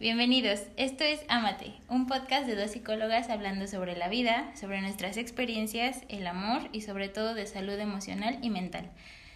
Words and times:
Bienvenidos, 0.00 0.60
esto 0.78 1.04
es 1.04 1.20
Amate, 1.28 1.74
un 1.90 2.06
podcast 2.06 2.46
de 2.46 2.56
dos 2.56 2.70
psicólogas 2.70 3.28
hablando 3.28 3.66
sobre 3.66 3.94
la 3.98 4.08
vida, 4.08 4.50
sobre 4.58 4.80
nuestras 4.80 5.18
experiencias, 5.18 6.04
el 6.08 6.26
amor 6.26 6.70
y 6.72 6.80
sobre 6.80 7.10
todo 7.10 7.34
de 7.34 7.46
salud 7.46 7.78
emocional 7.78 8.38
y 8.40 8.48
mental. 8.48 8.90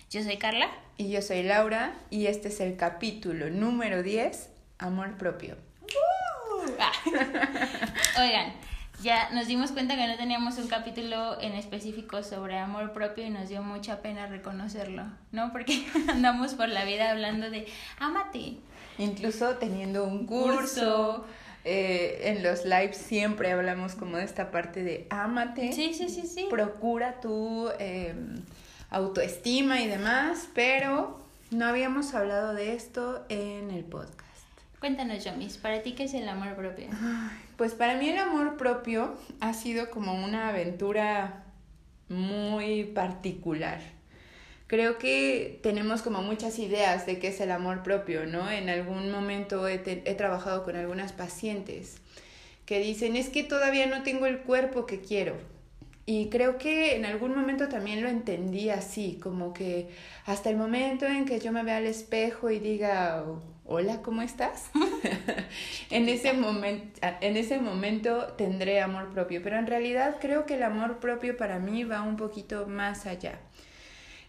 Yo 0.09 0.23
soy 0.23 0.39
Carla. 0.39 0.71
Y 0.97 1.11
yo 1.11 1.21
soy 1.21 1.43
Laura 1.43 1.93
y 2.09 2.29
este 2.29 2.49
es 2.49 2.61
el 2.61 2.79
capítulo 2.79 3.51
número 3.51 4.03
10, 4.03 4.49
Amor 4.79 5.19
propio. 5.19 5.59
Ah. 6.81 6.93
Oigan, 8.23 8.55
ya 9.03 9.29
nos 9.33 9.47
dimos 9.47 9.71
cuenta 9.71 9.97
que 9.97 10.07
no 10.07 10.17
teníamos 10.17 10.57
un 10.57 10.69
capítulo 10.69 11.39
en 11.43 11.53
específico 11.53 12.23
sobre 12.23 12.59
amor 12.59 12.95
propio 12.95 13.27
y 13.27 13.29
nos 13.29 13.51
dio 13.51 13.63
mucha 13.63 14.01
pena 14.01 14.29
reconocerlo, 14.29 15.05
¿no? 15.31 15.53
Porque 15.53 15.87
andamos 16.09 16.55
por 16.55 16.71
la 16.71 16.87
vida 16.87 17.11
hablando 17.11 17.51
de 17.51 17.67
amate, 17.99 18.57
Incluso 18.99 19.57
teniendo 19.57 20.05
un 20.05 20.27
curso. 20.27 21.25
Eh, 21.67 22.21
en 22.25 22.43
los 22.43 22.67
lives 22.67 22.99
siempre 22.99 23.51
hablamos 23.51 23.95
como 23.95 24.19
de 24.19 24.25
esta 24.25 24.51
parte 24.51 24.83
de 24.83 25.07
ámate. 25.09 25.73
Sí, 25.73 25.95
sí, 25.95 26.11
sí, 26.11 26.27
sí. 26.27 26.47
Procura 26.51 27.21
tu 27.23 27.71
em, 27.79 28.43
autoestima 28.91 29.81
y 29.81 29.89
demás, 29.89 30.49
pero 30.55 31.25
no 31.51 31.65
habíamos 31.65 32.15
hablado 32.15 32.53
de 32.53 32.75
esto 32.75 33.25
en 33.31 33.71
el 33.71 33.85
podcast. 33.85 34.21
Cuéntanos, 34.79 35.25
Yomis, 35.25 35.57
¿para 35.57 35.81
ti 35.81 35.93
qué 35.93 36.05
es 36.05 36.13
el 36.13 36.29
amor 36.29 36.55
propio? 36.55 36.89
Pues 37.57 37.73
para 37.73 37.97
mí 37.97 38.11
el 38.11 38.19
amor 38.19 38.59
propio 38.59 39.15
ha 39.41 39.55
sido 39.55 39.89
como 39.89 40.13
una 40.23 40.51
aventura 40.51 41.45
muy 42.11 42.85
particular 42.85 43.81
creo 44.75 44.99
que 44.99 45.61
tenemos 45.63 46.03
como 46.03 46.21
muchas 46.21 46.59
ideas 46.59 47.07
de 47.07 47.21
qué 47.21 47.29
es 47.29 47.41
el 47.41 47.53
amor 47.53 47.85
propio, 47.85 48.27
¿no? 48.27 48.51
En 48.51 48.69
algún 48.69 49.09
momento 49.13 49.69
he, 49.69 49.75
he, 49.85 50.15
trabajado 50.15 50.65
con 50.65 50.75
algunas 50.75 51.13
pacientes 51.13 51.99
que 52.67 52.81
dicen, 52.81 53.15
es 53.15 53.29
que 53.29 53.45
todavía 53.45 53.87
no 53.87 54.03
tengo 54.03 54.27
el 54.27 54.41
cuerpo 54.41 54.85
que 54.85 55.01
quiero. 55.01 55.37
Y 56.07 56.29
creo 56.29 56.59
que 56.59 56.97
en 56.97 57.05
algún 57.05 57.37
momento 57.37 57.69
también 57.69 58.03
lo 58.03 58.09
entendí 58.09 58.69
así, 58.69 59.21
como 59.23 59.55
que 59.55 59.91
hasta 60.27 60.51
el 60.51 60.57
momento 60.57 61.07
en 61.07 61.25
que 61.25 61.39
yo 61.39 61.53
me 61.53 61.63
vea 61.63 61.77
al 61.77 61.87
espejo 61.87 62.51
y 62.51 62.59
diga, 62.59 63.25
hola, 63.65 64.03
¿cómo 64.03 64.23
estás? 64.23 64.73
en, 65.91 66.09
ese 66.09 66.33
momento, 66.33 67.01
en 67.21 67.37
ese 67.37 67.61
momento 67.61 68.35
tendré 68.37 68.81
amor 68.81 69.13
propio, 69.13 69.41
pero 69.41 69.57
en 69.57 69.69
realidad 69.69 70.17
creo 70.21 70.47
que 70.47 70.55
el 70.55 70.65
amor 70.65 70.99
propio 70.99 71.37
para 71.37 71.61
mí 71.61 71.85
va 71.85 72.03
un 72.03 72.17
poquito 72.17 72.67
más 72.67 73.07
allá. 73.07 73.39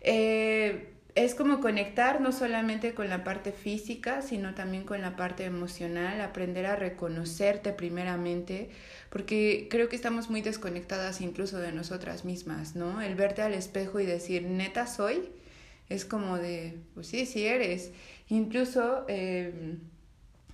Eh, 0.07 0.91
es 1.15 1.33
como 1.33 1.61
conectar 1.61 2.21
no 2.21 2.31
solamente 2.31 2.93
con 2.93 3.09
la 3.09 3.23
parte 3.23 3.51
física, 3.53 4.21
sino 4.21 4.53
también 4.53 4.83
con 4.83 5.01
la 5.01 5.15
parte 5.15 5.45
emocional, 5.45 6.21
aprender 6.21 6.65
a 6.67 6.75
reconocerte 6.75 7.71
primeramente, 7.71 8.69
porque 9.09 9.67
creo 9.69 9.89
que 9.89 9.95
estamos 9.95 10.29
muy 10.29 10.41
desconectadas 10.41 11.21
incluso 11.21 11.57
de 11.57 11.71
nosotras 11.71 12.25
mismas, 12.25 12.75
¿no? 12.75 13.01
El 13.01 13.15
verte 13.15 13.41
al 13.41 13.53
espejo 13.53 13.99
y 13.99 14.05
decir, 14.05 14.43
neta 14.43 14.87
soy, 14.87 15.29
es 15.89 16.05
como 16.05 16.37
de, 16.37 16.77
pues 16.93 17.07
sí, 17.07 17.25
sí 17.25 17.47
eres. 17.47 17.91
Incluso 18.29 19.05
em, 19.07 19.79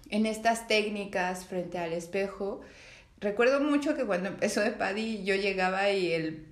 en 0.09 0.25
estas 0.25 0.67
técnicas 0.67 1.45
frente 1.45 1.79
al 1.79 1.91
espejo, 1.91 2.61
recuerdo 3.19 3.59
mucho 3.61 3.95
que 3.95 4.05
cuando 4.05 4.29
empezó 4.29 4.61
de 4.61 4.71
Paddy 4.71 5.23
yo 5.23 5.35
llegaba 5.35 5.91
y 5.91 6.13
el, 6.13 6.45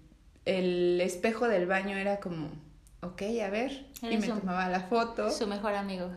el 0.45 1.00
espejo 1.00 1.47
del 1.47 1.67
baño 1.67 1.95
era 1.95 2.19
como 2.19 2.50
ok, 3.02 3.22
a 3.45 3.50
ver, 3.50 3.86
y 4.02 4.17
me 4.17 4.28
tomaba 4.28 4.69
la 4.69 4.81
foto. 4.81 5.31
Su 5.31 5.47
mejor 5.47 5.75
amigo. 5.75 6.09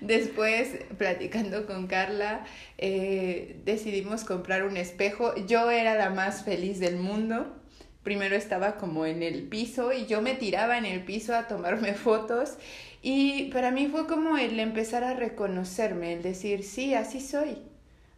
Después, 0.00 0.68
platicando 0.98 1.66
con 1.66 1.86
Carla, 1.86 2.44
eh, 2.78 3.60
decidimos 3.64 4.24
comprar 4.24 4.64
un 4.64 4.76
espejo. 4.76 5.34
Yo 5.46 5.70
era 5.70 5.94
la 5.94 6.10
más 6.10 6.44
feliz 6.44 6.78
del 6.80 6.96
mundo. 6.96 7.54
Primero 8.02 8.36
estaba 8.36 8.76
como 8.76 9.04
en 9.04 9.22
el 9.22 9.48
piso 9.48 9.92
y 9.92 10.06
yo 10.06 10.22
me 10.22 10.34
tiraba 10.34 10.78
en 10.78 10.84
el 10.86 11.04
piso 11.04 11.34
a 11.34 11.48
tomarme 11.48 11.94
fotos 11.94 12.54
y 13.02 13.50
para 13.50 13.70
mí 13.70 13.88
fue 13.88 14.06
como 14.06 14.36
el 14.38 14.58
empezar 14.60 15.04
a 15.04 15.14
reconocerme, 15.14 16.12
el 16.12 16.22
decir, 16.22 16.62
sí, 16.62 16.94
así 16.94 17.20
soy 17.20 17.58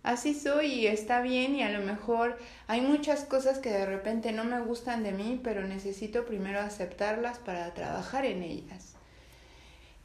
así 0.03 0.35
soy 0.35 0.67
y 0.67 0.87
está 0.87 1.21
bien 1.21 1.55
y 1.55 1.63
a 1.63 1.71
lo 1.71 1.85
mejor 1.85 2.39
hay 2.67 2.81
muchas 2.81 3.25
cosas 3.25 3.59
que 3.59 3.71
de 3.71 3.87
repente 3.87 4.33
no 4.33 4.45
me 4.45 4.61
gustan 4.61 5.03
de 5.03 5.13
mí, 5.13 5.41
pero 5.43 5.67
necesito 5.67 6.25
primero 6.25 6.61
aceptarlas 6.61 7.39
para 7.39 7.75
trabajar 7.75 8.25
en 8.25 8.43
ellas. 8.43 8.95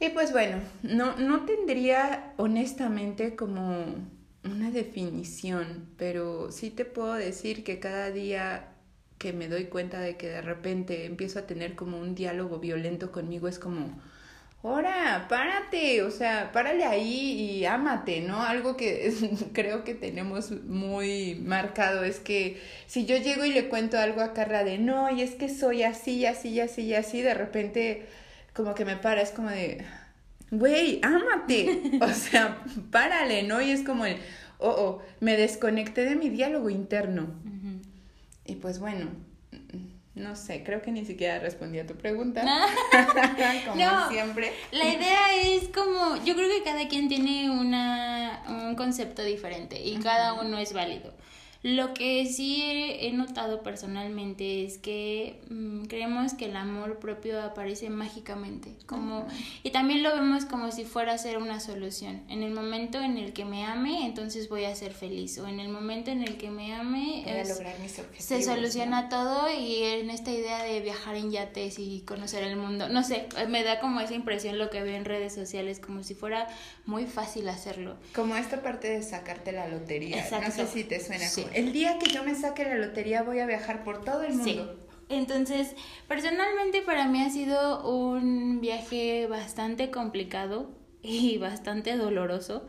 Y 0.00 0.10
pues 0.10 0.32
bueno, 0.32 0.58
no, 0.82 1.16
no 1.16 1.44
tendría 1.46 2.34
honestamente 2.36 3.36
como 3.36 3.84
una 4.44 4.70
definición, 4.70 5.88
pero 5.96 6.52
sí 6.52 6.70
te 6.70 6.84
puedo 6.84 7.14
decir 7.14 7.64
que 7.64 7.78
cada 7.78 8.10
día 8.10 8.68
que 9.18 9.32
me 9.32 9.48
doy 9.48 9.66
cuenta 9.66 10.00
de 10.00 10.16
que 10.16 10.28
de 10.28 10.42
repente 10.42 11.06
empiezo 11.06 11.38
a 11.38 11.46
tener 11.46 11.74
como 11.74 11.98
un 11.98 12.14
diálogo 12.14 12.58
violento 12.58 13.10
conmigo 13.12 13.48
es 13.48 13.58
como, 13.58 13.98
ahora, 14.68 15.26
párate, 15.28 16.02
o 16.02 16.10
sea, 16.10 16.50
párale 16.52 16.84
ahí 16.84 17.58
y 17.60 17.64
ámate, 17.66 18.20
¿no? 18.20 18.42
Algo 18.42 18.76
que 18.76 19.12
creo 19.52 19.84
que 19.84 19.94
tenemos 19.94 20.50
muy 20.50 21.34
marcado 21.36 22.04
es 22.04 22.18
que 22.20 22.60
si 22.86 23.04
yo 23.06 23.16
llego 23.16 23.44
y 23.44 23.52
le 23.52 23.68
cuento 23.68 23.98
algo 23.98 24.22
a 24.22 24.32
Carla 24.32 24.64
de 24.64 24.78
no, 24.78 25.10
y 25.10 25.22
es 25.22 25.34
que 25.34 25.48
soy 25.48 25.82
así, 25.82 26.24
así, 26.26 26.60
así, 26.60 26.94
así, 26.94 27.20
de 27.20 27.34
repente 27.34 28.06
como 28.54 28.74
que 28.74 28.84
me 28.84 28.96
para, 28.96 29.20
es 29.20 29.30
como 29.30 29.50
de, 29.50 29.84
güey, 30.50 31.00
ámate, 31.02 31.98
o 32.00 32.08
sea, 32.08 32.64
párale, 32.90 33.42
¿no? 33.42 33.60
Y 33.60 33.70
es 33.70 33.82
como 33.82 34.06
el, 34.06 34.16
oh, 34.58 34.70
oh, 34.70 35.02
me 35.20 35.36
desconecté 35.36 36.04
de 36.04 36.16
mi 36.16 36.30
diálogo 36.30 36.70
interno. 36.70 37.28
Y 38.46 38.56
pues 38.56 38.78
bueno, 38.78 39.08
no 40.14 40.36
sé, 40.36 40.62
creo 40.62 40.80
que 40.80 40.92
ni 40.92 41.04
siquiera 41.04 41.40
respondí 41.40 41.80
a 41.80 41.86
tu 41.86 41.94
pregunta. 41.96 42.42
como 43.66 44.08
siempre. 44.08 44.52
La 44.70 44.86
idea 44.86 45.34
es 45.42 45.68
como, 45.68 46.16
yo 46.24 46.36
creo 46.36 46.48
que 46.48 46.62
cada 46.62 46.86
quien 46.86 47.08
tiene 47.08 47.50
una, 47.50 48.44
un 48.48 48.76
concepto 48.76 49.24
diferente 49.24 49.80
y 49.82 49.96
cada 49.96 50.34
uno 50.34 50.58
es 50.58 50.72
válido. 50.72 51.12
Lo 51.64 51.94
que 51.94 52.26
sí 52.26 52.62
he, 52.62 53.10
notado 53.12 53.62
personalmente 53.62 54.66
es 54.66 54.76
que 54.76 55.40
mm, 55.48 55.84
creemos 55.84 56.34
que 56.34 56.44
el 56.44 56.56
amor 56.56 56.98
propio 56.98 57.40
aparece 57.40 57.88
mágicamente, 57.88 58.74
como 58.84 59.26
y 59.62 59.70
también 59.70 60.02
lo 60.02 60.14
vemos 60.14 60.44
como 60.44 60.70
si 60.72 60.84
fuera 60.84 61.14
a 61.14 61.18
ser 61.18 61.38
una 61.38 61.60
solución. 61.60 62.20
En 62.28 62.42
el 62.42 62.52
momento 62.52 63.00
en 63.00 63.16
el 63.16 63.32
que 63.32 63.46
me 63.46 63.64
ame, 63.64 64.04
entonces 64.04 64.50
voy 64.50 64.66
a 64.66 64.74
ser 64.74 64.92
feliz, 64.92 65.38
o 65.38 65.48
en 65.48 65.58
el 65.58 65.70
momento 65.70 66.10
en 66.10 66.20
el 66.20 66.36
que 66.36 66.50
me 66.50 66.74
ame, 66.74 67.24
se 68.18 68.42
soluciona 68.42 69.08
todo 69.08 69.50
y 69.50 69.84
en 69.84 70.10
esta 70.10 70.32
idea 70.32 70.62
de 70.62 70.80
viajar 70.80 71.14
en 71.14 71.30
yates 71.30 71.78
y 71.78 72.02
conocer 72.06 72.44
el 72.44 72.56
mundo, 72.56 72.90
no 72.90 73.02
sé, 73.02 73.26
me 73.48 73.64
da 73.64 73.80
como 73.80 74.00
esa 74.00 74.12
impresión 74.12 74.58
lo 74.58 74.68
que 74.68 74.82
veo 74.82 74.96
en 74.96 75.06
redes 75.06 75.34
sociales, 75.34 75.80
como 75.80 76.02
si 76.02 76.14
fuera 76.14 76.46
muy 76.84 77.06
fácil 77.06 77.48
hacerlo. 77.48 77.96
Como 78.14 78.36
esta 78.36 78.62
parte 78.62 78.90
de 78.90 79.02
sacarte 79.02 79.50
la 79.52 79.66
lotería, 79.66 80.18
Exacto. 80.18 80.48
no 80.48 80.54
sé 80.54 80.66
si 80.66 80.84
te 80.84 81.02
suena 81.02 81.24
el 81.54 81.72
día 81.72 81.98
que 81.98 82.10
yo 82.10 82.24
me 82.24 82.34
saque 82.34 82.64
la 82.64 82.76
lotería 82.76 83.22
voy 83.22 83.38
a 83.38 83.46
viajar 83.46 83.84
por 83.84 84.04
todo 84.04 84.22
el 84.22 84.34
mundo. 84.34 84.76
Sí. 84.78 84.84
Entonces, 85.08 85.74
personalmente 86.08 86.82
para 86.82 87.08
mí 87.08 87.22
ha 87.22 87.30
sido 87.30 87.88
un 87.88 88.60
viaje 88.60 89.26
bastante 89.26 89.90
complicado 89.90 90.70
y 91.02 91.38
bastante 91.38 91.96
doloroso. 91.96 92.66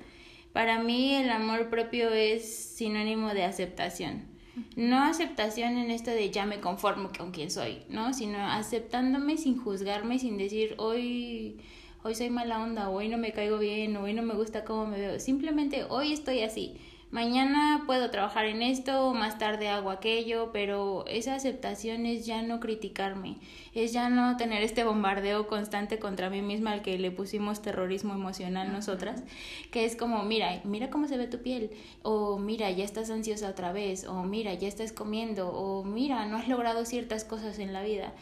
Para 0.54 0.80
mí 0.80 1.16
el 1.16 1.30
amor 1.30 1.70
propio 1.70 2.10
es 2.12 2.46
sinónimo 2.76 3.34
de 3.34 3.44
aceptación. 3.44 4.34
No 4.78 5.04
aceptación 5.04 5.78
en 5.78 5.92
esto 5.92 6.12
de 6.12 6.30
ya 6.30 6.46
me 6.46 6.62
conformo 6.62 7.10
con 7.18 7.32
quien 7.32 7.52
soy, 7.52 7.84
¿no? 7.90 8.14
Sino 8.14 8.38
aceptándome 8.38 9.36
sin 9.36 9.58
juzgarme, 9.58 10.18
sin 10.18 10.38
decir 10.38 10.76
hoy 10.78 11.60
hoy 12.04 12.16
soy 12.16 12.30
mala 12.30 12.62
onda, 12.62 12.90
hoy 12.90 13.10
no 13.10 13.18
me 13.18 13.34
caigo 13.34 13.58
bien, 13.58 13.98
hoy 13.98 14.14
no 14.14 14.22
me 14.22 14.36
gusta 14.36 14.64
cómo 14.64 14.86
me 14.86 14.98
veo. 14.98 15.20
Simplemente 15.20 15.86
hoy 15.90 16.14
estoy 16.14 16.42
así 16.42 16.78
mañana 17.12 17.84
puedo 17.86 18.10
trabajar 18.10 18.46
en 18.46 18.62
esto, 18.62 19.14
más 19.14 19.38
tarde 19.38 19.70
hago 19.70 19.90
aquello, 19.90 20.52
pero 20.52 21.06
esa 21.08 21.36
aceptación 21.36 22.06
es 22.06 22.26
ya 22.26 22.42
no 22.42 22.60
criticarme, 22.60 23.38
es 23.74 23.94
ya 23.94 24.10
no 24.10 24.38
tener 24.38 24.64
este 24.64 24.84
bombardeo 24.84 25.48
constante 25.48 26.00
contra 26.00 26.30
mí 26.30 26.42
misma 26.42 26.72
al 26.72 26.82
que 26.82 26.98
le 26.98 27.12
pusimos 27.12 27.62
terrorismo 27.62 28.14
emocional 28.14 28.72
nosotras, 28.72 29.24
que 29.72 29.86
es 29.86 29.96
como, 29.96 30.24
mira, 30.24 30.62
mira 30.64 30.90
cómo 30.90 31.08
se 31.08 31.18
ve 31.18 31.28
tu 31.28 31.42
piel, 31.42 31.72
o 32.04 32.38
mira, 32.38 32.70
ya 32.72 32.84
estás 32.84 33.10
ansiosa 33.10 33.50
otra 33.50 33.72
vez, 33.72 34.06
o 34.06 34.24
mira, 34.24 34.54
ya 34.54 34.68
estás 34.68 34.92
comiendo, 34.92 35.50
o 35.50 35.84
mira, 35.84 36.26
no 36.26 36.38
has 36.38 36.48
logrado 36.48 36.86
ciertas 36.86 37.24
cosas 37.24 37.60
en 37.60 37.74
la 37.74 37.84
vida. 37.84 38.14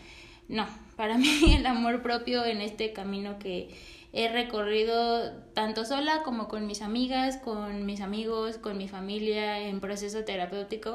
No, 0.50 0.68
para 0.96 1.18
mí 1.20 1.56
el 1.56 1.66
amor 1.66 2.02
propio 2.02 2.46
en 2.46 2.62
este 2.62 2.94
camino 2.94 3.40
que 3.40 3.70
he 4.14 4.30
recorrido 4.30 5.32
tanto 5.56 5.86
sola 5.86 6.22
como 6.24 6.48
con 6.48 6.68
mis 6.68 6.84
amigas, 6.84 7.38
con 7.38 7.86
mis 7.88 8.00
amigos, 8.00 8.60
con 8.60 8.78
mi 8.78 8.88
familia 8.88 9.60
en 9.60 9.80
proceso 9.80 10.24
terapéutico. 10.24 10.94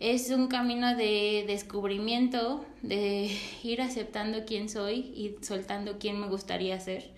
Es 0.00 0.30
un 0.30 0.48
camino 0.48 0.94
de 0.94 1.44
descubrimiento, 1.46 2.64
de 2.82 3.34
ir 3.64 3.80
aceptando 3.80 4.44
quién 4.46 4.68
soy 4.68 4.96
y 5.16 5.36
soltando 5.40 5.98
quién 5.98 6.20
me 6.20 6.28
gustaría 6.28 6.78
ser. 6.78 7.10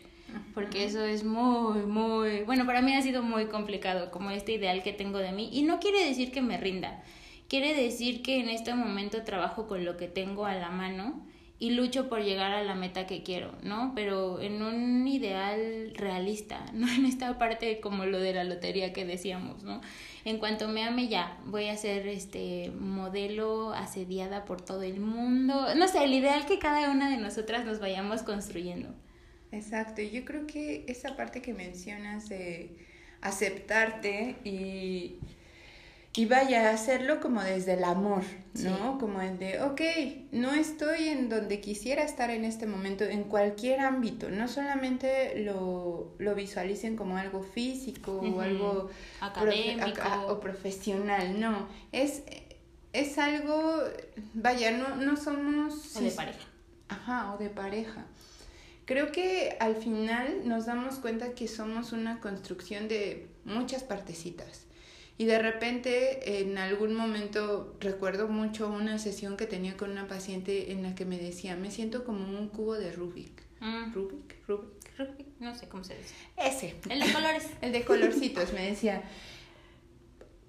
porque 0.54 0.84
eso 0.84 1.04
es 1.04 1.24
muy, 1.24 1.80
muy, 1.80 2.42
bueno, 2.42 2.64
para 2.64 2.82
mí 2.82 2.94
ha 2.94 3.02
sido 3.02 3.20
muy 3.20 3.46
complicado, 3.46 4.12
como 4.12 4.30
este 4.30 4.52
ideal 4.52 4.84
que 4.84 4.92
tengo 4.92 5.18
de 5.18 5.32
mí, 5.32 5.50
y 5.52 5.62
no 5.62 5.80
quiere 5.80 6.06
decir 6.06 6.30
que 6.30 6.40
me 6.40 6.56
rinda, 6.56 7.02
quiere 7.48 7.74
decir 7.74 8.22
que 8.22 8.38
en 8.38 8.48
este 8.48 8.72
momento 8.74 9.24
trabajo 9.24 9.66
con 9.66 9.84
lo 9.84 9.96
que 9.96 10.06
tengo 10.06 10.46
a 10.46 10.54
la 10.54 10.70
mano 10.70 11.26
y 11.60 11.72
lucho 11.72 12.08
por 12.08 12.24
llegar 12.24 12.52
a 12.52 12.64
la 12.64 12.74
meta 12.74 13.06
que 13.06 13.22
quiero, 13.22 13.52
¿no? 13.62 13.92
Pero 13.94 14.40
en 14.40 14.62
un 14.62 15.06
ideal 15.06 15.92
realista, 15.94 16.64
no 16.72 16.90
en 16.90 17.04
esta 17.04 17.38
parte 17.38 17.80
como 17.80 18.06
lo 18.06 18.18
de 18.18 18.32
la 18.32 18.44
lotería 18.44 18.92
que 18.92 19.04
decíamos, 19.04 19.62
¿no? 19.62 19.80
En 20.24 20.38
cuanto 20.38 20.68
me 20.68 20.84
ame 20.84 21.08
ya, 21.08 21.38
voy 21.44 21.68
a 21.68 21.76
ser 21.76 22.08
este 22.08 22.72
modelo 22.78 23.72
asediada 23.72 24.44
por 24.46 24.62
todo 24.62 24.82
el 24.82 25.00
mundo, 25.00 25.74
no 25.74 25.86
sé, 25.86 26.02
el 26.02 26.14
ideal 26.14 26.46
que 26.46 26.58
cada 26.58 26.90
una 26.90 27.10
de 27.10 27.18
nosotras 27.18 27.64
nos 27.64 27.78
vayamos 27.78 28.22
construyendo. 28.22 28.88
Exacto, 29.52 30.00
yo 30.00 30.24
creo 30.24 30.46
que 30.46 30.84
esa 30.88 31.16
parte 31.16 31.42
que 31.42 31.52
mencionas 31.52 32.28
de 32.28 32.76
aceptarte 33.20 34.36
y, 34.44 35.18
y 36.12 36.26
vaya, 36.26 36.70
hacerlo 36.70 37.20
como 37.20 37.40
desde 37.40 37.74
el 37.74 37.84
amor, 37.84 38.24
¿no? 38.54 38.98
Como 38.98 39.20
el 39.20 39.38
de, 39.38 39.62
ok, 39.62 39.80
no 40.32 40.52
estoy 40.52 41.08
en 41.08 41.28
donde 41.28 41.60
quisiera 41.60 42.02
estar 42.02 42.30
en 42.30 42.44
este 42.44 42.66
momento, 42.66 43.04
en 43.04 43.24
cualquier 43.24 43.78
ámbito, 43.78 44.28
no 44.28 44.48
solamente 44.48 45.44
lo, 45.44 46.12
lo 46.18 46.34
visualicen 46.34 46.96
como 46.96 47.16
algo 47.16 47.44
físico 47.44 48.12
o 48.12 48.40
algo 48.40 48.90
académico 49.20 50.02
o 50.26 50.40
profesional, 50.40 51.38
no, 51.38 51.68
es, 51.92 52.24
es 52.92 53.16
algo, 53.18 53.74
vaya, 54.34 54.72
no, 54.72 54.96
no 54.96 55.16
somos... 55.16 55.96
O 55.96 56.00
de 56.00 56.10
pareja. 56.10 56.46
Ajá, 56.88 57.34
o 57.34 57.38
de 57.38 57.50
pareja. 57.50 58.04
Creo 58.84 59.12
que 59.12 59.56
al 59.60 59.76
final 59.76 60.40
nos 60.48 60.66
damos 60.66 60.96
cuenta 60.96 61.34
que 61.34 61.46
somos 61.46 61.92
una 61.92 62.18
construcción 62.18 62.88
de 62.88 63.28
muchas 63.44 63.84
partecitas. 63.84 64.66
Y 65.20 65.26
de 65.26 65.38
repente, 65.38 66.40
en 66.40 66.56
algún 66.56 66.94
momento, 66.94 67.76
recuerdo 67.78 68.26
mucho 68.26 68.70
una 68.70 68.98
sesión 68.98 69.36
que 69.36 69.44
tenía 69.44 69.76
con 69.76 69.90
una 69.90 70.08
paciente 70.08 70.72
en 70.72 70.82
la 70.82 70.94
que 70.94 71.04
me 71.04 71.18
decía, 71.18 71.56
me 71.56 71.70
siento 71.70 72.06
como 72.06 72.24
un 72.38 72.48
cubo 72.48 72.72
de 72.72 72.90
Rubik. 72.90 73.42
Mm. 73.60 73.92
Rubik, 73.92 74.48
Rubik. 74.48 74.96
Rubik, 74.96 75.26
no 75.38 75.54
sé 75.54 75.68
cómo 75.68 75.84
se 75.84 75.94
dice. 75.98 76.14
Ese. 76.38 76.74
El 76.88 77.00
de 77.00 77.12
colores. 77.12 77.50
El 77.60 77.72
de 77.72 77.84
colorcitos, 77.84 78.54
me 78.54 78.70
decía. 78.70 79.02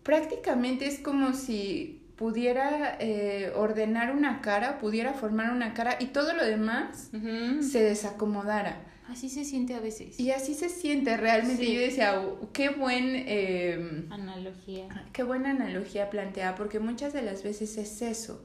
Prácticamente 0.04 0.88
es 0.88 1.00
como 1.00 1.34
si 1.34 2.06
pudiera 2.16 2.96
eh, 3.02 3.52
ordenar 3.54 4.16
una 4.16 4.40
cara, 4.40 4.80
pudiera 4.80 5.14
formar 5.14 5.52
una 5.52 5.74
cara 5.74 5.98
y 6.00 6.06
todo 6.06 6.32
lo 6.32 6.46
demás 6.46 7.12
se 7.60 7.84
desacomodara. 7.84 8.86
Así 9.12 9.30
se 9.30 9.44
siente 9.44 9.74
a 9.76 9.82
veces. 9.82 10.20
Y 10.20 10.32
así 10.32 10.54
se 10.54 10.70
siente 10.70 11.18
realmente. 11.18 11.72
Yo 11.72 11.82
decía, 11.82 12.24
qué 12.54 12.70
buen... 12.70 13.14
Eh, 13.28 14.06
analogía. 14.10 14.88
Qué 15.12 15.24
buena 15.24 15.52
analogía 15.52 16.10
plantea, 16.10 16.56
porque 16.56 16.80
muchas 16.80 17.12
de 17.12 17.22
las 17.22 17.44
veces 17.44 17.78
es 17.78 18.02
eso. 18.02 18.44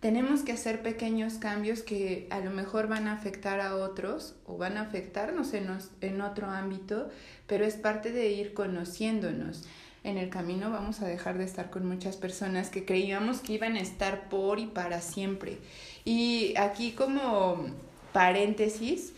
Tenemos 0.00 0.42
que 0.42 0.52
hacer 0.52 0.82
pequeños 0.82 1.34
cambios 1.34 1.82
que 1.82 2.26
a 2.30 2.40
lo 2.40 2.50
mejor 2.50 2.88
van 2.88 3.08
a 3.08 3.12
afectar 3.12 3.60
a 3.60 3.76
otros 3.76 4.34
o 4.44 4.58
van 4.58 4.76
a 4.76 4.82
afectarnos 4.82 5.54
en, 5.54 5.68
en 6.00 6.20
otro 6.20 6.50
ámbito, 6.50 7.08
pero 7.46 7.64
es 7.64 7.76
parte 7.76 8.12
de 8.12 8.30
ir 8.32 8.52
conociéndonos 8.52 9.64
en 10.04 10.18
el 10.18 10.30
camino 10.30 10.70
vamos 10.70 11.00
a 11.00 11.06
dejar 11.06 11.38
de 11.38 11.44
estar 11.44 11.70
con 11.70 11.86
muchas 11.86 12.16
personas 12.16 12.70
que 12.70 12.84
creíamos 12.84 13.40
que 13.40 13.52
iban 13.52 13.76
a 13.76 13.80
estar 13.80 14.28
por 14.28 14.58
y 14.58 14.66
para 14.66 15.00
siempre. 15.00 15.58
Y 16.04 16.54
aquí 16.56 16.90
como 16.92 17.66
paréntesis, 18.12 19.12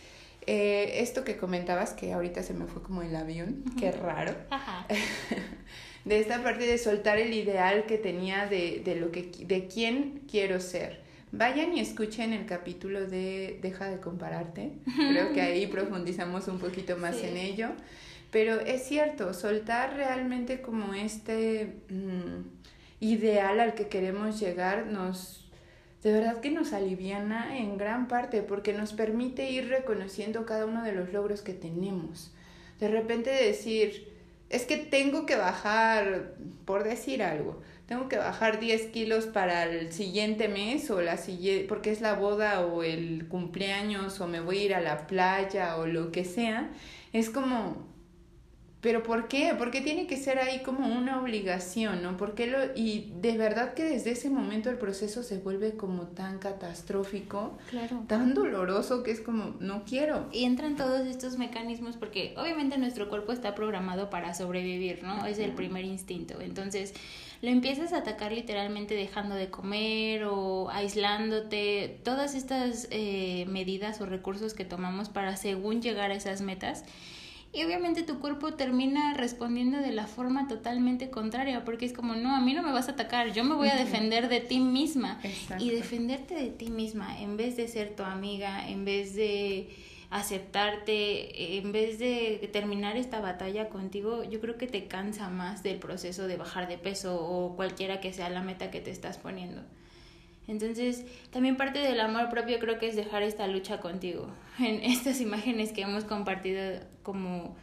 eh, 0.47 1.01
esto 1.01 1.23
que 1.23 1.37
comentabas, 1.37 1.93
que 1.93 2.13
ahorita 2.13 2.43
se 2.43 2.53
me 2.53 2.65
fue 2.65 2.81
como 2.81 3.01
el 3.01 3.15
avión, 3.15 3.63
qué 3.79 3.91
raro. 3.91 4.35
de 6.05 6.19
esta 6.19 6.43
parte 6.43 6.65
de 6.65 6.77
soltar 6.77 7.17
el 7.17 7.33
ideal 7.33 7.85
que 7.85 7.97
tenía 7.97 8.45
de, 8.47 8.81
de, 8.85 8.95
lo 8.95 9.11
que, 9.11 9.23
de 9.23 9.67
quién 9.67 10.21
quiero 10.29 10.59
ser. 10.59 11.03
Vayan 11.31 11.75
y 11.75 11.81
escuchen 11.81 12.31
el 12.31 12.45
capítulo 12.45 13.07
de 13.07 13.59
Deja 13.61 13.89
de 13.89 13.99
compararte. 13.99 14.71
Creo 14.95 15.33
que 15.33 15.41
ahí 15.41 15.67
profundizamos 15.71 16.47
un 16.47 16.59
poquito 16.59 16.95
más 16.97 17.21
en 17.23 17.35
ello. 17.35 17.69
Pero 18.31 18.59
es 18.59 18.83
cierto, 18.83 19.33
soltar 19.33 19.95
realmente 19.95 20.61
como 20.61 20.93
este 20.93 21.73
mm, 21.89 22.43
ideal 22.99 23.59
al 23.59 23.73
que 23.73 23.87
queremos 23.87 24.39
llegar 24.39 24.87
nos, 24.87 25.44
de 26.05 26.13
verdad 26.13 26.39
que 26.39 26.51
nos 26.51 26.71
aliviana 26.71 27.57
en 27.57 27.79
gran 27.79 28.07
parte 28.07 28.43
porque 28.43 28.73
nos 28.73 28.93
permite 28.93 29.49
ir 29.49 29.69
reconociendo 29.69 30.45
cada 30.45 30.67
uno 30.67 30.83
de 30.83 30.91
los 30.91 31.11
logros 31.11 31.41
que 31.41 31.53
tenemos. 31.53 32.31
De 32.79 32.89
repente 32.89 33.31
decir, 33.31 34.13
es 34.51 34.67
que 34.67 34.77
tengo 34.77 35.25
que 35.25 35.35
bajar, 35.35 36.35
por 36.63 36.83
decir 36.83 37.23
algo, 37.23 37.59
tengo 37.87 38.07
que 38.07 38.17
bajar 38.17 38.59
10 38.59 38.91
kilos 38.91 39.25
para 39.25 39.63
el 39.63 39.91
siguiente 39.91 40.47
mes 40.47 40.91
o 40.91 41.01
la 41.01 41.17
siguiente, 41.17 41.65
porque 41.67 41.89
es 41.89 42.01
la 42.01 42.13
boda 42.13 42.63
o 42.63 42.83
el 42.83 43.27
cumpleaños 43.27 44.21
o 44.21 44.27
me 44.27 44.41
voy 44.41 44.59
a 44.59 44.63
ir 44.63 44.75
a 44.75 44.81
la 44.81 45.07
playa 45.07 45.77
o 45.77 45.87
lo 45.87 46.11
que 46.11 46.23
sea. 46.23 46.69
Es 47.13 47.31
como, 47.31 47.87
pero 48.85 49.01
¿por 49.01 49.27
qué? 49.27 49.55
¿Por 49.57 49.71
qué 49.71 49.81
tiene 49.81 50.05
que 50.05 50.15
ser 50.15 50.37
ahí 50.37 50.59
como 50.59 50.85
una 50.95 51.19
obligación, 51.19 52.03
no? 52.03 52.17
¿Por 52.17 52.35
qué 52.35 52.45
lo 52.45 52.59
y 52.75 53.11
de 53.19 53.35
verdad 53.35 53.73
que 53.73 53.83
desde 53.83 54.11
ese 54.11 54.29
momento 54.29 54.69
el 54.69 54.77
proceso 54.77 55.23
se 55.23 55.39
vuelve 55.39 55.75
como 55.75 56.03
tan 56.09 56.37
catastrófico, 56.37 57.57
claro. 57.71 58.03
tan 58.07 58.35
doloroso 58.35 59.01
que 59.01 59.09
es 59.09 59.21
como 59.21 59.55
no 59.59 59.85
quiero. 59.85 60.29
Y 60.31 60.43
entran 60.43 60.75
todos 60.75 61.07
estos 61.07 61.39
mecanismos 61.39 61.97
porque 61.97 62.35
obviamente 62.37 62.77
nuestro 62.77 63.09
cuerpo 63.09 63.31
está 63.31 63.55
programado 63.55 64.11
para 64.11 64.35
sobrevivir, 64.35 65.01
¿no? 65.01 65.25
Es 65.25 65.39
el 65.39 65.53
primer 65.53 65.83
instinto. 65.83 66.39
Entonces, 66.39 66.93
lo 67.41 67.49
empiezas 67.49 67.91
a 67.91 67.97
atacar 67.97 68.33
literalmente 68.33 68.93
dejando 68.93 69.33
de 69.33 69.49
comer 69.49 70.25
o 70.25 70.69
aislándote, 70.69 72.01
todas 72.03 72.35
estas 72.35 72.87
eh, 72.91 73.47
medidas 73.49 73.99
o 73.99 74.05
recursos 74.05 74.53
que 74.53 74.63
tomamos 74.63 75.09
para 75.09 75.37
según 75.37 75.81
llegar 75.81 76.11
a 76.11 76.13
esas 76.13 76.41
metas 76.41 76.85
y 77.55 77.63
obviamente 77.63 78.03
tu 78.03 78.19
cuerpo 78.19 78.53
termina 78.53 79.13
respondiendo 79.13 79.77
de 79.77 79.93
la 79.93 80.07
forma 80.07 80.47
totalmente 80.47 81.09
contraria, 81.09 81.63
porque 81.63 81.85
es 81.85 81.93
como, 81.93 82.15
no, 82.15 82.35
a 82.35 82.41
mí 82.41 82.53
no 82.53 82.61
me 82.61 82.71
vas 82.71 82.89
a 82.89 82.91
atacar, 82.91 83.31
yo 83.31 83.45
me 83.45 83.55
voy 83.55 83.69
a 83.69 83.75
defender 83.75 84.27
de 84.27 84.41
ti 84.41 84.59
misma. 84.59 85.21
Y 85.57 85.69
defenderte 85.69 86.35
de 86.35 86.49
ti 86.49 86.69
misma, 86.69 87.19
en 87.21 87.37
vez 87.37 87.55
de 87.55 87.69
ser 87.69 87.95
tu 87.95 88.03
amiga, 88.03 88.67
en 88.69 88.83
vez 88.83 89.15
de 89.15 89.69
aceptarte, 90.09 91.57
en 91.57 91.71
vez 91.71 91.97
de 91.97 92.49
terminar 92.51 92.97
esta 92.97 93.21
batalla 93.21 93.69
contigo, 93.69 94.23
yo 94.23 94.41
creo 94.41 94.57
que 94.57 94.67
te 94.67 94.87
cansa 94.87 95.29
más 95.29 95.63
del 95.63 95.79
proceso 95.79 96.27
de 96.27 96.35
bajar 96.35 96.67
de 96.67 96.77
peso 96.77 97.25
o 97.25 97.55
cualquiera 97.55 98.01
que 98.01 98.11
sea 98.11 98.29
la 98.29 98.41
meta 98.41 98.69
que 98.69 98.81
te 98.81 98.91
estás 98.91 99.17
poniendo. 99.17 99.61
Entonces, 100.47 101.05
también 101.31 101.57
parte 101.57 101.79
del 101.79 101.99
amor 101.99 102.29
propio 102.29 102.59
creo 102.59 102.77
que 102.77 102.87
es 102.87 102.95
dejar 102.95 103.23
esta 103.23 103.47
lucha 103.47 103.79
contigo. 103.79 104.27
En 104.59 104.83
estas 104.83 105.19
imágenes 105.21 105.71
que 105.71 105.81
hemos 105.81 106.05
compartido 106.05 106.61
como, 107.03 107.55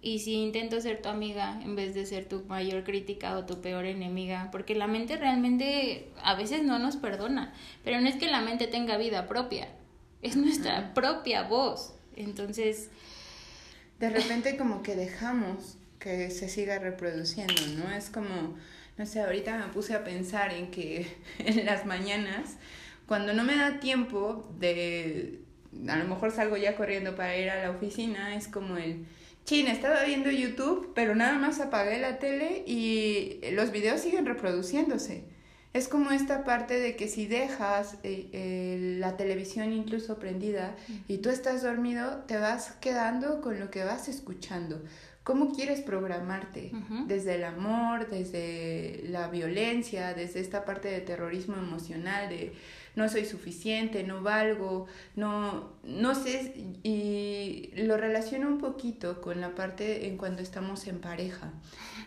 y 0.00 0.20
si 0.20 0.34
intento 0.34 0.80
ser 0.80 1.02
tu 1.02 1.08
amiga 1.08 1.60
en 1.62 1.74
vez 1.76 1.94
de 1.94 2.06
ser 2.06 2.26
tu 2.26 2.44
mayor 2.44 2.84
crítica 2.84 3.36
o 3.36 3.44
tu 3.44 3.60
peor 3.60 3.84
enemiga, 3.86 4.50
porque 4.52 4.74
la 4.74 4.86
mente 4.86 5.16
realmente 5.16 6.08
a 6.22 6.34
veces 6.34 6.62
no 6.62 6.78
nos 6.78 6.96
perdona, 6.96 7.52
pero 7.84 8.00
no 8.00 8.08
es 8.08 8.16
que 8.16 8.28
la 8.28 8.40
mente 8.40 8.66
tenga 8.66 8.96
vida 8.96 9.26
propia, 9.26 9.68
es 10.22 10.36
nuestra 10.36 10.94
propia 10.94 11.42
voz. 11.42 11.94
Entonces... 12.14 12.90
De 13.98 14.10
repente 14.10 14.56
como 14.56 14.82
que 14.82 14.94
dejamos 14.94 15.78
que 15.98 16.30
se 16.30 16.48
siga 16.48 16.78
reproduciendo, 16.78 17.54
¿no? 17.78 17.90
Es 17.90 18.10
como 18.10 18.54
no 18.98 19.06
sé, 19.06 19.20
ahorita 19.20 19.58
me 19.58 19.72
puse 19.72 19.94
a 19.94 20.04
pensar 20.04 20.52
en 20.52 20.70
que 20.70 21.06
en 21.38 21.66
las 21.66 21.86
mañanas, 21.86 22.56
cuando 23.06 23.32
no 23.32 23.44
me 23.44 23.56
da 23.56 23.80
tiempo 23.80 24.48
de, 24.58 25.40
a 25.88 25.96
lo 25.96 26.04
mejor 26.04 26.32
salgo 26.32 26.56
ya 26.56 26.76
corriendo 26.76 27.14
para 27.14 27.36
ir 27.36 27.50
a 27.50 27.62
la 27.62 27.70
oficina, 27.70 28.34
es 28.34 28.48
como 28.48 28.76
el, 28.76 29.06
chin, 29.46 29.68
estaba 29.68 30.02
viendo 30.02 30.30
YouTube, 30.30 30.92
pero 30.94 31.14
nada 31.14 31.38
más 31.38 31.60
apagué 31.60 31.98
la 31.98 32.18
tele 32.18 32.64
y 32.66 33.38
los 33.52 33.70
videos 33.70 34.00
siguen 34.00 34.26
reproduciéndose. 34.26 35.24
Es 35.76 35.88
como 35.88 36.10
esta 36.10 36.42
parte 36.42 36.80
de 36.80 36.96
que 36.96 37.06
si 37.06 37.26
dejas 37.26 37.98
eh, 38.02 38.96
la 38.98 39.18
televisión 39.18 39.74
incluso 39.74 40.18
prendida 40.18 40.74
y 41.06 41.18
tú 41.18 41.28
estás 41.28 41.62
dormido, 41.62 42.24
te 42.26 42.38
vas 42.38 42.72
quedando 42.80 43.42
con 43.42 43.60
lo 43.60 43.70
que 43.70 43.84
vas 43.84 44.08
escuchando. 44.08 44.82
¿Cómo 45.22 45.52
quieres 45.52 45.82
programarte? 45.82 46.72
Desde 47.06 47.34
el 47.34 47.44
amor, 47.44 48.08
desde 48.08 49.04
la 49.10 49.28
violencia, 49.28 50.14
desde 50.14 50.40
esta 50.40 50.64
parte 50.64 50.88
de 50.88 51.00
terrorismo 51.02 51.56
emocional, 51.56 52.30
de 52.30 52.54
no 52.94 53.06
soy 53.10 53.26
suficiente, 53.26 54.02
no 54.02 54.22
valgo, 54.22 54.86
no, 55.14 55.72
no 55.84 56.14
sé, 56.14 56.54
y 56.84 57.70
lo 57.76 57.98
relaciono 57.98 58.48
un 58.48 58.56
poquito 58.56 59.20
con 59.20 59.42
la 59.42 59.54
parte 59.54 60.06
en 60.06 60.16
cuando 60.16 60.40
estamos 60.40 60.86
en 60.86 61.00
pareja, 61.00 61.52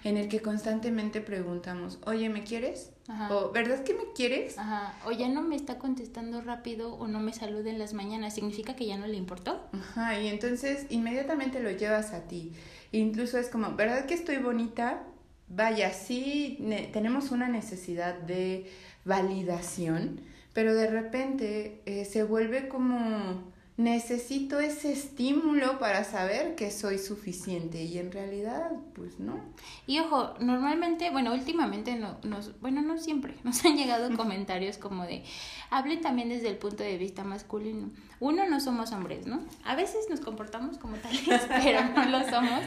en 0.03 0.17
el 0.17 0.27
que 0.27 0.41
constantemente 0.41 1.21
preguntamos, 1.21 1.99
oye, 2.05 2.29
¿me 2.29 2.43
quieres? 2.43 2.93
O, 3.31 3.51
¿verdad 3.51 3.83
que 3.83 3.93
me 3.93 4.11
quieres? 4.15 4.57
Ajá. 4.57 4.95
O 5.05 5.11
ya 5.11 5.27
no 5.29 5.41
me 5.41 5.55
está 5.55 5.79
contestando 5.79 6.41
rápido 6.41 6.93
o 6.93 7.07
no 7.07 7.19
me 7.19 7.33
saluda 7.33 7.69
en 7.69 7.79
las 7.79 7.93
mañanas. 7.93 8.35
¿Significa 8.35 8.75
que 8.75 8.85
ya 8.85 8.97
no 8.97 9.07
le 9.07 9.17
importó? 9.17 9.67
Ajá, 9.73 10.19
y 10.19 10.27
entonces 10.27 10.85
inmediatamente 10.89 11.59
lo 11.59 11.71
llevas 11.71 12.13
a 12.13 12.27
ti. 12.27 12.53
Incluso 12.91 13.37
es 13.37 13.49
como, 13.49 13.75
¿verdad 13.75 14.05
que 14.05 14.13
estoy 14.13 14.37
bonita? 14.37 15.03
Vaya, 15.47 15.91
sí 15.91 16.59
tenemos 16.93 17.31
una 17.31 17.47
necesidad 17.47 18.13
de 18.19 18.69
validación, 19.05 20.21
pero 20.53 20.75
de 20.75 20.87
repente 20.87 21.81
eh, 21.85 22.05
se 22.05 22.23
vuelve 22.23 22.67
como 22.67 23.51
necesito 23.79 24.59
ese 24.59 24.91
estímulo 24.91 25.79
para 25.79 26.03
saber 26.03 26.55
que 26.55 26.69
soy 26.69 26.98
suficiente 26.98 27.81
y 27.81 27.98
en 27.98 28.12
realidad 28.12 28.71
pues 28.93 29.21
no. 29.21 29.39
Y 29.88 30.00
ojo, 30.00 30.33
normalmente, 30.41 31.12
bueno, 31.12 31.31
últimamente 31.31 31.95
no, 31.95 32.17
nos, 32.24 32.59
bueno, 32.59 32.81
no 32.81 32.98
siempre, 32.98 33.36
nos 33.45 33.63
han 33.63 33.77
llegado 33.77 34.13
comentarios 34.17 34.77
como 34.77 35.05
de, 35.05 35.24
hablen 35.69 36.01
también 36.01 36.27
desde 36.27 36.50
el 36.50 36.57
punto 36.57 36.83
de 36.83 36.98
vista 36.98 37.24
masculino. 37.24 37.89
Uno, 38.19 38.45
no 38.50 38.59
somos 38.59 38.91
hombres, 38.91 39.27
¿no? 39.27 39.39
A 39.63 39.77
veces 39.77 40.07
nos 40.09 40.19
comportamos 40.19 40.77
como 40.77 40.98
tales, 40.98 41.24
pero 41.48 41.86
no 41.86 42.03
lo 42.03 42.29
somos. 42.29 42.62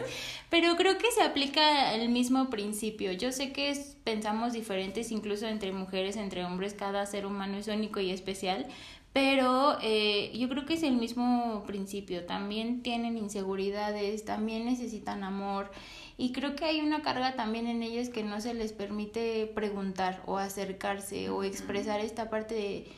Pero 0.49 0.77
creo 0.77 0.97
que 0.97 1.11
se 1.15 1.23
aplica 1.23 1.93
el 1.93 2.09
mismo 2.09 2.49
principio. 2.49 3.13
Yo 3.13 3.33
sé 3.33 3.53
que 3.53 3.79
pensamos 4.03 4.55
diferentes 4.55 5.13
incluso 5.13 5.47
entre 5.47 5.73
mujeres, 5.73 6.17
entre 6.17 6.43
hombres, 6.43 6.73
cada 6.73 7.05
ser 7.05 7.27
humano 7.27 7.59
es 7.59 7.69
único 7.69 8.01
y 8.01 8.13
especial, 8.13 8.67
pero 9.13 9.77
eh, 9.83 10.33
yo 10.37 10.49
creo 10.49 10.65
que 10.65 10.75
es 10.75 10.83
el 10.83 10.97
mismo 10.97 11.65
principio, 11.67 12.25
también 12.25 12.83
tienen 12.83 13.19
inseguridades, 13.19 14.25
también 14.25 14.65
necesitan 14.65 15.23
amor 15.23 15.71
y 16.17 16.33
creo 16.33 16.57
que 16.57 16.65
hay 16.65 16.81
una 16.81 17.03
carga 17.03 17.35
también 17.35 17.67
en 17.67 17.83
ellos 17.83 18.09
que 18.09 18.23
no 18.23 18.41
se 18.41 18.55
les 18.55 18.73
permite 18.73 19.47
preguntar 19.55 20.23
o 20.27 20.39
acercarse 20.39 21.29
o 21.31 21.45
expresar 21.45 22.01
esta 22.01 22.31
parte 22.31 22.55
de, 22.55 22.93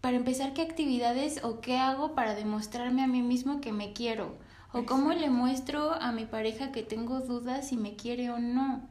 para 0.00 0.16
empezar, 0.16 0.54
qué 0.54 0.62
actividades 0.62 1.42
o 1.44 1.60
qué 1.60 1.76
hago 1.76 2.14
para 2.14 2.34
demostrarme 2.34 3.02
a 3.02 3.06
mí 3.06 3.22
mismo 3.22 3.60
que 3.60 3.72
me 3.72 3.92
quiero 3.92 4.34
o 4.72 4.84
cómo 4.86 5.12
le 5.12 5.30
muestro 5.30 5.94
a 5.94 6.10
mi 6.10 6.26
pareja 6.26 6.72
que 6.72 6.82
tengo 6.82 7.20
dudas 7.20 7.68
si 7.68 7.76
me 7.76 7.94
quiere 7.94 8.30
o 8.30 8.38
no. 8.40 8.88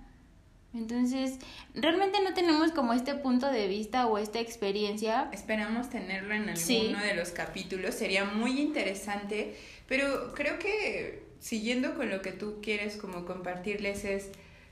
Entonces, 0.73 1.37
realmente 1.75 2.19
no 2.23 2.33
tenemos 2.33 2.71
como 2.71 2.93
este 2.93 3.13
punto 3.15 3.51
de 3.51 3.67
vista 3.67 4.07
o 4.07 4.17
esta 4.17 4.39
experiencia. 4.39 5.29
Esperamos 5.31 5.89
tenerlo 5.89 6.33
en 6.33 6.49
alguno 6.49 6.99
de 6.99 7.13
los 7.15 7.29
capítulos, 7.29 7.93
sería 7.93 8.25
muy 8.25 8.59
interesante, 8.59 9.55
pero 9.87 10.33
creo 10.33 10.57
que 10.57 11.23
siguiendo 11.39 11.93
con 11.95 12.09
lo 12.09 12.21
que 12.21 12.31
tú 12.31 12.59
quieres 12.61 12.97
como 12.97 13.25
compartirles 13.25 14.05
es, 14.05 14.29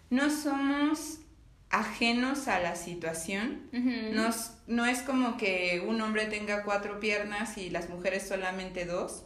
no 0.09 0.29
somos 0.29 1.19
ajenos 1.69 2.47
a 2.47 2.59
la 2.59 2.75
situación, 2.75 3.69
no 4.67 4.85
es 4.85 5.01
como 5.03 5.37
que 5.37 5.83
un 5.87 6.01
hombre 6.01 6.25
tenga 6.25 6.63
cuatro 6.63 6.99
piernas 6.99 7.57
y 7.57 7.69
las 7.69 7.89
mujeres 7.89 8.27
solamente 8.27 8.85
dos. 8.85 9.23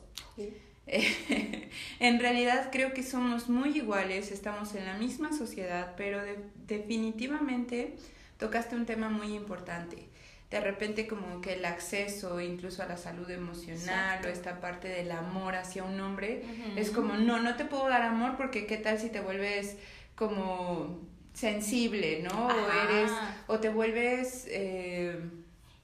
en 1.99 2.19
realidad 2.19 2.69
creo 2.71 2.93
que 2.93 3.03
somos 3.03 3.49
muy 3.49 3.77
iguales, 3.77 4.31
estamos 4.31 4.75
en 4.75 4.85
la 4.85 4.95
misma 4.95 5.33
sociedad, 5.33 5.93
pero 5.97 6.21
definitivamente 6.67 7.95
tocaste 8.37 8.75
un 8.75 8.85
tema 8.85 9.09
muy 9.09 9.33
importante. 9.33 10.09
De 10.51 10.61
repente 10.61 11.07
como 11.07 11.41
que 11.41 11.53
el 11.53 11.65
acceso 11.65 12.39
incluso 12.39 12.83
a 12.83 12.85
la 12.85 12.97
salud 12.97 13.29
emocional 13.29 14.23
o 14.23 14.27
esta 14.27 14.61
parte 14.61 14.87
del 14.87 15.11
amor 15.11 15.55
hacia 15.55 15.83
un 15.83 15.99
hombre 15.99 16.43
es 16.75 16.91
como, 16.91 17.15
no, 17.15 17.41
no 17.41 17.55
te 17.55 17.65
puedo 17.65 17.89
dar 17.89 18.03
amor 18.03 18.37
porque 18.37 18.67
qué 18.67 18.77
tal 18.77 18.99
si 18.99 19.09
te 19.09 19.21
vuelves 19.21 19.77
como 20.13 21.01
sensible, 21.33 22.21
¿no? 22.21 22.47
O 22.47 22.51
eres, 22.51 23.11
o 23.47 23.59
te 23.59 23.69
vuelves... 23.69 24.45
Eh, 24.49 25.19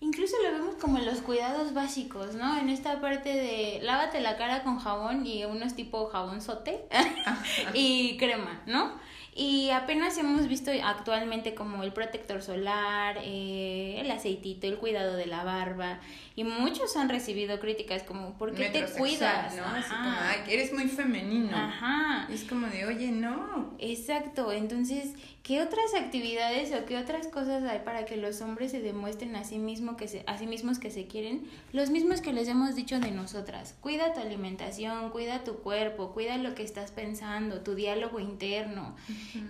Incluso 0.04 0.36
lo 0.44 0.52
vemos 0.52 0.76
como 0.76 0.98
en 0.98 1.06
los 1.06 1.20
cuidados 1.20 1.76
básicos, 1.76 2.34
¿no? 2.34 2.58
En 2.58 2.70
esta 2.70 3.00
parte 3.00 3.30
de 3.30 3.80
lávate 3.84 4.20
la 4.20 4.36
cara 4.36 4.64
con 4.64 4.80
jabón 4.80 5.28
y 5.28 5.46
unos 5.46 5.76
tipo 5.76 6.08
jabón 6.08 6.42
sote 6.42 6.86
y 7.76 8.18
crema, 8.18 8.62
¿no? 8.66 8.94
Y 9.34 9.70
apenas 9.70 10.18
hemos 10.18 10.48
visto 10.50 10.72
actualmente 10.84 11.56
como 11.56 11.84
el 11.84 11.94
protector 11.94 12.42
solar, 12.42 13.18
eh, 13.24 14.02
el 14.02 14.12
aceitito, 14.12 14.68
el 14.68 14.78
cuidado 14.78 15.16
de 15.16 15.26
la 15.26 15.46
barba. 15.46 16.00
Y 16.36 16.44
muchos 16.44 16.98
han 16.98 17.08
recibido 17.08 17.60
críticas 17.60 18.04
como, 18.04 18.34
¿por 18.38 18.54
qué 18.54 18.70
te 18.70 18.86
cuidas? 18.86 19.56
¿no? 19.56 19.64
Así 19.64 19.90
como, 19.90 20.10
ay, 20.20 20.40
eres 20.50 20.74
muy 20.74 20.88
femenino. 20.88 21.56
Ajá. 21.56 22.28
Es 22.32 22.44
como 22.44 22.68
de, 22.68 22.86
oye, 22.86 23.12
no. 23.12 23.74
Exacto. 23.80 24.52
Entonces, 24.52 25.14
¿qué 25.44 25.62
otras 25.62 25.94
actividades 25.96 26.74
o 26.74 26.86
qué 26.86 26.98
otras 26.98 27.28
cosas 27.28 27.64
hay 27.64 27.80
para 27.80 28.06
que 28.06 28.18
los 28.18 28.42
hombres 28.42 28.72
se 28.72 28.82
demuestren 28.82 29.36
a 29.38 29.46
sí, 29.46 29.60
mismo 29.60 29.96
que 29.96 30.10
se, 30.10 30.24
a 30.28 30.38
sí 30.38 30.46
mismos 30.46 30.78
que 30.78 30.92
se 30.92 31.08
quieren? 31.08 31.48
Los 31.72 31.90
mismos 31.90 32.20
que 32.20 32.34
les 32.34 32.50
hemos 32.50 32.76
dicho 32.76 33.00
de 33.00 33.12
nosotras. 33.12 33.76
Cuida 33.80 34.14
tu 34.14 34.20
alimentación, 34.20 35.10
cuida 35.10 35.46
tu 35.46 35.56
cuerpo, 35.60 36.12
cuida 36.12 36.38
lo 36.38 36.54
que 36.54 36.64
estás 36.64 36.92
pensando, 36.92 37.62
tu 37.62 37.76
diálogo 37.76 38.20
interno. 38.20 38.96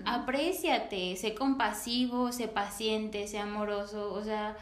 Apréciate, 0.05 1.15
sé 1.15 1.35
compasivo, 1.35 2.31
sé 2.31 2.47
paciente, 2.47 3.27
sé 3.27 3.39
amoroso, 3.39 4.13
o 4.13 4.23
sea 4.23 4.57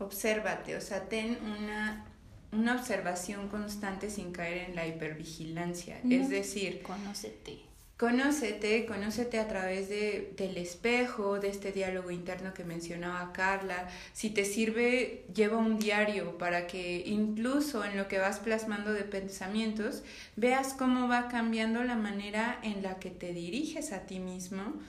obsérvate, 0.00 0.76
o 0.76 0.80
sea, 0.80 1.08
ten 1.08 1.38
una, 1.44 2.04
una 2.52 2.74
observación 2.74 3.48
constante 3.48 4.10
sin 4.10 4.32
caer 4.32 4.70
en 4.70 4.74
la 4.74 4.86
hipervigilancia. 4.86 6.00
es 6.08 6.28
decir, 6.28 6.82
conócete. 6.82 7.69
Conócete, 8.00 8.86
conócete 8.86 9.38
a 9.38 9.46
través 9.46 9.90
de, 9.90 10.32
del 10.34 10.56
espejo, 10.56 11.38
de 11.38 11.50
este 11.50 11.70
diálogo 11.70 12.10
interno 12.10 12.54
que 12.54 12.64
mencionaba 12.64 13.30
Carla. 13.34 13.90
Si 14.14 14.30
te 14.30 14.46
sirve, 14.46 15.26
lleva 15.34 15.58
un 15.58 15.78
diario 15.78 16.38
para 16.38 16.66
que 16.66 17.02
incluso 17.04 17.84
en 17.84 17.98
lo 17.98 18.08
que 18.08 18.18
vas 18.18 18.38
plasmando 18.38 18.94
de 18.94 19.02
pensamientos, 19.02 20.02
veas 20.34 20.72
cómo 20.72 21.08
va 21.08 21.28
cambiando 21.28 21.84
la 21.84 21.94
manera 21.94 22.58
en 22.62 22.82
la 22.82 22.98
que 22.98 23.10
te 23.10 23.34
diriges 23.34 23.92
a 23.92 24.06
ti 24.06 24.18
mismo 24.18 24.80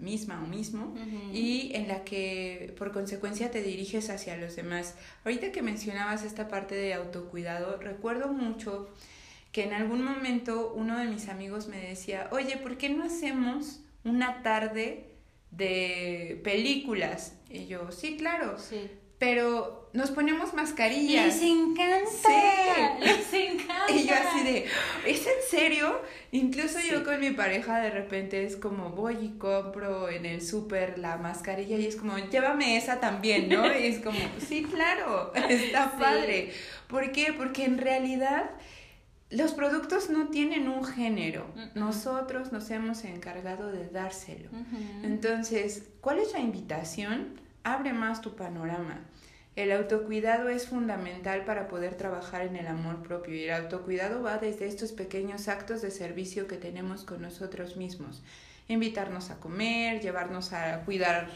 misma 0.00 0.42
o 0.42 0.46
mismo 0.48 0.92
y 1.32 1.70
en 1.74 1.86
la 1.86 2.02
que 2.02 2.74
por 2.76 2.90
consecuencia 2.90 3.52
te 3.52 3.62
diriges 3.62 4.10
hacia 4.10 4.36
los 4.36 4.56
demás. 4.56 4.96
Ahorita 5.24 5.52
que 5.52 5.62
mencionabas 5.62 6.24
esta 6.24 6.48
parte 6.48 6.74
de 6.74 6.94
autocuidado, 6.94 7.76
recuerdo 7.76 8.32
mucho 8.32 8.88
que 9.52 9.64
en 9.64 9.72
algún 9.72 10.04
momento 10.04 10.72
uno 10.74 10.98
de 10.98 11.06
mis 11.06 11.28
amigos 11.28 11.68
me 11.68 11.78
decía, 11.80 12.28
oye, 12.32 12.56
¿por 12.56 12.76
qué 12.76 12.88
no 12.88 13.04
hacemos 13.04 13.80
una 14.04 14.42
tarde 14.42 15.16
de 15.50 16.40
películas? 16.44 17.36
Y 17.50 17.66
yo, 17.66 17.90
sí, 17.90 18.16
claro. 18.16 18.58
Sí 18.58 18.90
pero 19.18 19.90
nos 19.94 20.10
ponemos 20.12 20.54
mascarillas. 20.54 21.26
Les 21.26 21.42
encanta. 21.42 22.08
Sí. 22.10 23.04
Les 23.04 23.32
encanta. 23.32 23.92
Y 23.92 24.06
yo 24.06 24.14
así 24.14 24.44
de, 24.44 24.66
¿es 25.06 25.26
en 25.26 25.42
serio? 25.50 26.00
Incluso 26.30 26.78
yo 26.80 27.02
con 27.02 27.18
mi 27.18 27.30
pareja 27.30 27.80
de 27.80 27.90
repente 27.90 28.44
es 28.44 28.54
como 28.56 28.90
voy 28.90 29.16
y 29.20 29.38
compro 29.38 30.08
en 30.08 30.24
el 30.24 30.40
súper 30.40 30.98
la 30.98 31.16
mascarilla 31.16 31.76
y 31.76 31.86
es 31.86 31.96
como, 31.96 32.16
llévame 32.16 32.76
esa 32.76 33.00
también, 33.00 33.48
¿no? 33.48 33.66
Y 33.76 33.86
es 33.86 33.98
como, 33.98 34.18
sí, 34.46 34.62
claro, 34.62 35.32
está 35.48 35.98
padre. 35.98 36.52
¿Por 36.86 37.10
qué? 37.10 37.32
Porque 37.36 37.64
en 37.64 37.78
realidad 37.78 38.50
los 39.30 39.52
productos 39.52 40.10
no 40.10 40.28
tienen 40.28 40.68
un 40.68 40.84
género. 40.84 41.46
Nosotros 41.74 42.52
nos 42.52 42.70
hemos 42.70 43.04
encargado 43.04 43.70
de 43.70 43.88
dárselo. 43.88 44.50
Entonces, 45.02 45.84
¿cuál 46.00 46.18
es 46.18 46.32
la 46.32 46.40
invitación? 46.40 47.38
abre 47.72 47.92
más 47.92 48.20
tu 48.20 48.34
panorama. 48.34 49.00
El 49.56 49.72
autocuidado 49.72 50.48
es 50.48 50.68
fundamental 50.68 51.44
para 51.44 51.66
poder 51.66 51.96
trabajar 51.96 52.42
en 52.42 52.56
el 52.56 52.68
amor 52.68 53.02
propio 53.02 53.34
y 53.34 53.44
el 53.44 53.54
autocuidado 53.54 54.22
va 54.22 54.38
desde 54.38 54.66
estos 54.66 54.92
pequeños 54.92 55.48
actos 55.48 55.82
de 55.82 55.90
servicio 55.90 56.46
que 56.46 56.56
tenemos 56.56 57.04
con 57.04 57.22
nosotros 57.22 57.76
mismos. 57.76 58.22
Invitarnos 58.68 59.30
a 59.30 59.40
comer, 59.40 60.00
llevarnos 60.00 60.52
a 60.52 60.84
cuidar, 60.84 61.28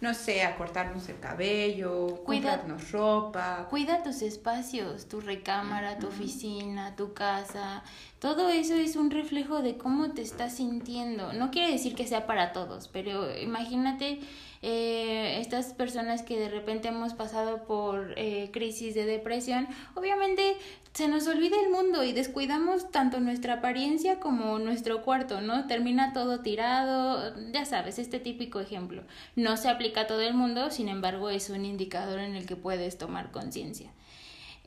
no 0.00 0.14
sé, 0.14 0.44
a 0.44 0.56
cortarnos 0.56 1.08
el 1.08 1.18
cabello, 1.18 2.22
cuidarnos 2.24 2.92
ropa. 2.92 3.66
Cuida 3.68 4.02
tus 4.02 4.22
espacios, 4.22 5.08
tu 5.08 5.20
recámara, 5.20 5.98
tu 5.98 6.06
oficina, 6.06 6.94
tu 6.94 7.14
casa. 7.14 7.82
Todo 8.18 8.48
eso 8.48 8.74
es 8.74 8.96
un 8.96 9.12
reflejo 9.12 9.62
de 9.62 9.76
cómo 9.76 10.10
te 10.10 10.22
estás 10.22 10.56
sintiendo. 10.56 11.32
No 11.34 11.52
quiere 11.52 11.70
decir 11.70 11.94
que 11.94 12.06
sea 12.06 12.26
para 12.26 12.52
todos, 12.52 12.88
pero 12.88 13.38
imagínate 13.38 14.18
eh, 14.60 15.38
estas 15.40 15.66
personas 15.72 16.22
que 16.22 16.36
de 16.36 16.48
repente 16.48 16.88
hemos 16.88 17.14
pasado 17.14 17.62
por 17.62 18.14
eh, 18.16 18.50
crisis 18.52 18.96
de 18.96 19.06
depresión, 19.06 19.68
obviamente 19.94 20.56
se 20.94 21.06
nos 21.06 21.28
olvida 21.28 21.60
el 21.60 21.70
mundo 21.70 22.02
y 22.02 22.12
descuidamos 22.12 22.90
tanto 22.90 23.20
nuestra 23.20 23.54
apariencia 23.54 24.18
como 24.18 24.58
nuestro 24.58 25.02
cuarto, 25.02 25.40
¿no? 25.40 25.68
Termina 25.68 26.12
todo 26.12 26.40
tirado, 26.40 27.34
ya 27.52 27.64
sabes, 27.66 28.00
este 28.00 28.18
típico 28.18 28.58
ejemplo. 28.58 29.04
No 29.36 29.56
se 29.56 29.68
aplica 29.68 30.00
a 30.02 30.06
todo 30.08 30.22
el 30.22 30.34
mundo, 30.34 30.72
sin 30.72 30.88
embargo 30.88 31.30
es 31.30 31.50
un 31.50 31.64
indicador 31.64 32.18
en 32.18 32.34
el 32.34 32.46
que 32.46 32.56
puedes 32.56 32.98
tomar 32.98 33.30
conciencia. 33.30 33.92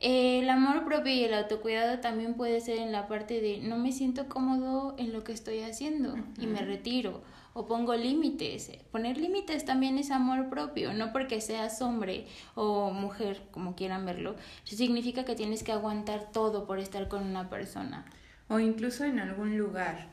El 0.01 0.49
amor 0.49 0.83
propio 0.83 1.13
y 1.13 1.23
el 1.23 1.33
autocuidado 1.35 1.99
también 1.99 2.33
puede 2.33 2.59
ser 2.59 2.79
en 2.79 2.91
la 2.91 3.07
parte 3.07 3.39
de 3.39 3.59
no 3.59 3.77
me 3.77 3.91
siento 3.91 4.27
cómodo 4.27 4.95
en 4.97 5.13
lo 5.13 5.23
que 5.23 5.31
estoy 5.31 5.61
haciendo 5.61 6.15
y 6.39 6.47
me 6.47 6.61
retiro 6.61 7.21
o 7.53 7.67
pongo 7.67 7.95
límites. 7.95 8.71
Poner 8.91 9.17
límites 9.17 9.63
también 9.63 9.99
es 9.99 10.09
amor 10.09 10.49
propio, 10.49 10.93
no 10.93 11.11
porque 11.11 11.39
seas 11.39 11.83
hombre 11.83 12.25
o 12.55 12.89
mujer, 12.89 13.43
como 13.51 13.75
quieran 13.75 14.05
verlo, 14.05 14.35
significa 14.63 15.23
que 15.23 15.35
tienes 15.35 15.61
que 15.61 15.71
aguantar 15.71 16.31
todo 16.31 16.65
por 16.65 16.79
estar 16.79 17.07
con 17.07 17.23
una 17.23 17.49
persona. 17.51 18.05
O 18.47 18.59
incluso 18.59 19.03
en 19.03 19.19
algún 19.19 19.55
lugar. 19.55 20.07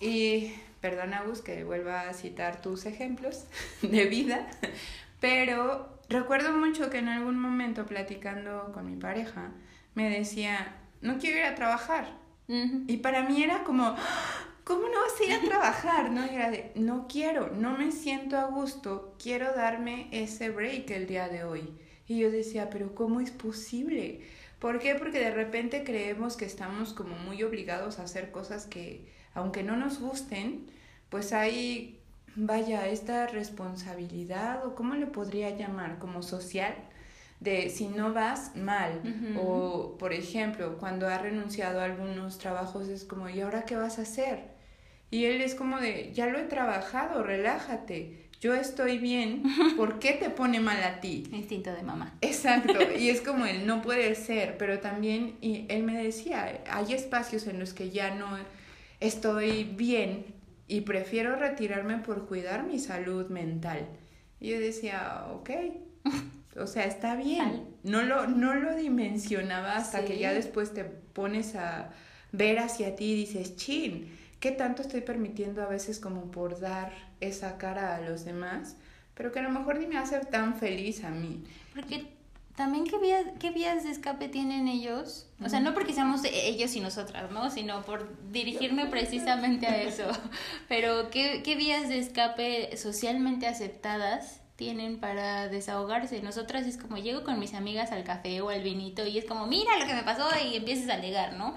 Y 0.00 0.52
perdona, 0.80 1.22
Gus, 1.24 1.42
que 1.42 1.62
vuelva 1.64 2.08
a 2.08 2.14
citar 2.14 2.62
tus 2.62 2.86
ejemplos 2.86 3.44
de 3.82 4.06
vida, 4.06 4.48
pero 5.20 5.93
recuerdo 6.08 6.52
mucho 6.52 6.90
que 6.90 6.98
en 6.98 7.08
algún 7.08 7.38
momento 7.38 7.86
platicando 7.86 8.70
con 8.72 8.86
mi 8.86 8.96
pareja, 8.96 9.52
me 9.94 10.10
decía, 10.10 10.76
no 11.00 11.18
quiero 11.18 11.38
ir 11.38 11.44
a 11.44 11.54
trabajar. 11.54 12.18
Y 12.46 12.98
para 12.98 13.22
mí 13.22 13.42
era 13.42 13.64
como, 13.64 13.96
¿cómo 14.64 14.82
no 14.88 15.00
vas 15.00 15.18
a 15.18 15.24
ir 15.24 15.32
a 15.32 15.40
trabajar? 15.40 16.10
No, 16.10 16.24
era 16.24 16.50
de, 16.50 16.72
no 16.74 17.06
quiero, 17.08 17.50
no 17.50 17.76
me 17.76 17.90
siento 17.90 18.36
a 18.36 18.44
gusto, 18.44 19.16
quiero 19.22 19.54
darme 19.54 20.08
ese 20.12 20.50
break 20.50 20.90
el 20.90 21.06
día 21.06 21.28
de 21.28 21.44
hoy. 21.44 21.72
Y 22.06 22.18
yo 22.18 22.30
decía, 22.30 22.68
pero 22.68 22.94
¿cómo 22.94 23.20
es 23.20 23.30
posible? 23.30 24.22
¿Por 24.58 24.78
qué? 24.78 24.94
Porque 24.94 25.20
de 25.20 25.30
repente 25.30 25.84
creemos 25.84 26.36
que 26.36 26.44
estamos 26.44 26.92
como 26.92 27.16
muy 27.16 27.42
obligados 27.42 27.98
a 27.98 28.04
hacer 28.04 28.30
cosas 28.30 28.66
que, 28.66 29.10
aunque 29.32 29.62
no 29.62 29.76
nos 29.76 30.00
gusten, 30.00 30.66
pues 31.08 31.32
hay, 31.32 32.00
vaya, 32.36 32.88
esta 32.88 33.26
responsabilidad, 33.26 34.66
o 34.66 34.74
cómo 34.74 34.94
le 34.94 35.06
podría 35.06 35.50
llamar, 35.50 35.98
como 35.98 36.22
social, 36.22 36.74
de 37.40 37.68
si 37.70 37.88
no 37.88 38.12
vas 38.12 38.56
mal. 38.56 39.00
O 39.38 39.96
por 39.98 40.12
ejemplo 40.12 40.78
cuando 40.78 41.08
ha 41.08 41.18
renunciado 41.18 41.80
a 41.80 41.84
algunos 41.84 42.38
trabajos 42.38 42.88
es 42.88 43.04
como 43.04 43.28
y 43.28 43.40
ahora 43.40 43.64
qué 43.64 43.76
vas 43.76 43.98
a 43.98 44.02
hacer 44.02 44.54
y 45.10 45.26
él 45.26 45.40
es 45.42 45.54
como 45.54 45.78
de 45.78 46.10
ya 46.14 46.26
lo 46.26 46.38
he 46.38 46.44
trabajado 46.44 47.22
relájate. 47.22 48.24
Yo 48.40 48.54
estoy 48.54 48.98
bien. 48.98 49.42
¿por 49.76 49.98
qué 49.98 50.12
te 50.12 50.28
pone 50.28 50.60
mal 50.60 50.82
a 50.82 51.00
ti? 51.00 51.24
instinto 51.32 51.72
de 51.72 51.82
mamá. 51.82 52.14
Exacto. 52.20 52.78
Y 52.98 53.10
es 53.10 53.20
como 53.20 53.46
él 53.46 53.66
no 53.66 53.82
puede 53.82 54.14
ser 54.14 54.56
pero 54.56 54.80
también 54.80 55.36
y 55.40 55.66
él 55.68 55.82
me 55.82 56.02
decía 56.02 56.62
hay 56.70 56.92
espacios 56.94 57.46
en 57.46 57.58
los 57.58 57.74
que 57.74 57.90
ya 57.90 58.14
no 58.14 58.38
estoy 59.00 59.64
bien 59.64 60.24
y 60.66 60.82
prefiero 60.82 61.36
retirarme 61.36 61.98
por 61.98 62.26
cuidar 62.26 62.64
mi 62.64 62.78
salud 62.78 63.28
mental 63.28 63.86
y 64.40 64.50
yo 64.50 64.60
decía 64.60 65.26
ok 65.32 65.50
o 66.56 66.66
sea, 66.66 66.84
está 66.84 67.16
bien. 67.16 67.76
No 67.82 68.02
lo, 68.02 68.26
no 68.26 68.54
lo 68.54 68.74
dimensionaba 68.76 69.76
hasta 69.76 70.04
que 70.04 70.18
ya 70.18 70.32
después 70.32 70.72
te 70.72 70.84
pones 70.84 71.54
a 71.56 71.90
ver 72.32 72.58
hacia 72.58 72.96
ti 72.96 73.12
y 73.12 73.16
dices, 73.16 73.56
chin, 73.56 74.16
¿qué 74.40 74.50
tanto 74.50 74.82
estoy 74.82 75.00
permitiendo 75.00 75.62
a 75.62 75.66
veces 75.66 75.98
como 76.00 76.30
por 76.30 76.60
dar 76.60 76.92
esa 77.20 77.58
cara 77.58 77.96
a 77.96 78.00
los 78.00 78.24
demás? 78.24 78.76
Pero 79.14 79.32
que 79.32 79.40
a 79.40 79.42
lo 79.42 79.50
mejor 79.50 79.78
ni 79.78 79.86
me 79.86 79.96
hace 79.96 80.18
tan 80.20 80.56
feliz 80.56 81.04
a 81.04 81.10
mí. 81.10 81.44
Porque 81.74 82.06
también 82.56 82.84
qué 82.84 82.98
vías, 82.98 83.24
qué 83.40 83.50
vías 83.50 83.82
de 83.82 83.90
escape 83.90 84.28
tienen 84.28 84.68
ellos. 84.68 85.26
O 85.44 85.48
sea, 85.48 85.60
no 85.60 85.74
porque 85.74 85.92
seamos 85.92 86.22
ellos 86.24 86.74
y 86.76 86.80
nosotras, 86.80 87.30
¿no? 87.32 87.50
Sino 87.50 87.82
por 87.82 88.30
dirigirme 88.30 88.86
precisamente 88.90 89.66
a 89.66 89.82
eso. 89.82 90.04
Pero 90.68 91.10
qué, 91.10 91.42
qué 91.44 91.56
vías 91.56 91.88
de 91.88 91.98
escape 91.98 92.76
socialmente 92.76 93.46
aceptadas 93.48 94.43
tienen 94.56 95.00
para 95.00 95.48
desahogarse. 95.48 96.22
Nosotras 96.22 96.66
es 96.66 96.76
como 96.76 96.96
llego 96.96 97.24
con 97.24 97.40
mis 97.40 97.54
amigas 97.54 97.90
al 97.90 98.04
café 98.04 98.40
o 98.40 98.50
al 98.50 98.62
vinito 98.62 99.04
y 99.04 99.18
es 99.18 99.24
como, 99.24 99.46
mira 99.46 99.78
lo 99.78 99.86
que 99.86 99.94
me 99.94 100.04
pasó 100.04 100.28
y 100.44 100.56
empiezas 100.56 100.88
a 100.90 100.94
alegar, 100.94 101.34
¿no? 101.34 101.54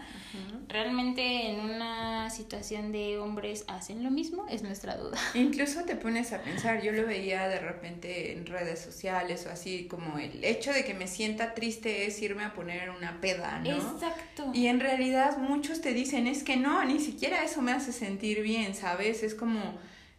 Realmente 0.67 1.51
en 1.51 1.61
una 1.61 2.29
situación 2.29 2.91
de 2.91 3.17
hombres 3.19 3.63
hacen 3.67 4.03
lo 4.03 4.11
mismo, 4.11 4.45
es 4.49 4.63
nuestra 4.63 4.97
duda. 4.97 5.17
Incluso 5.33 5.83
te 5.85 5.95
pones 5.95 6.33
a 6.33 6.41
pensar, 6.41 6.81
yo 6.81 6.91
lo 6.91 7.05
veía 7.05 7.47
de 7.47 7.59
repente 7.59 8.33
en 8.33 8.45
redes 8.45 8.79
sociales 8.79 9.45
o 9.47 9.51
así, 9.51 9.87
como 9.87 10.17
el 10.17 10.43
hecho 10.43 10.73
de 10.73 10.83
que 10.83 10.93
me 10.93 11.07
sienta 11.07 11.53
triste 11.53 12.05
es 12.05 12.21
irme 12.21 12.43
a 12.43 12.53
poner 12.53 12.89
una 12.89 13.21
peda, 13.21 13.59
¿no? 13.59 13.77
Exacto. 13.77 14.51
Y 14.53 14.67
en 14.67 14.79
realidad 14.79 15.37
muchos 15.37 15.81
te 15.81 15.93
dicen, 15.93 16.27
es 16.27 16.43
que 16.43 16.57
no, 16.57 16.83
ni 16.83 16.99
siquiera 16.99 17.43
eso 17.43 17.61
me 17.61 17.71
hace 17.71 17.93
sentir 17.93 18.41
bien, 18.41 18.75
¿sabes? 18.75 19.23
Es 19.23 19.35
como 19.35 19.77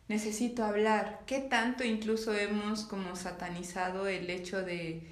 necesito 0.09 0.64
hablar. 0.64 1.21
¿Qué 1.27 1.40
tanto 1.40 1.85
incluso 1.85 2.35
hemos 2.35 2.85
como 2.85 3.14
satanizado 3.14 4.09
el 4.09 4.29
hecho 4.31 4.62
de, 4.62 5.03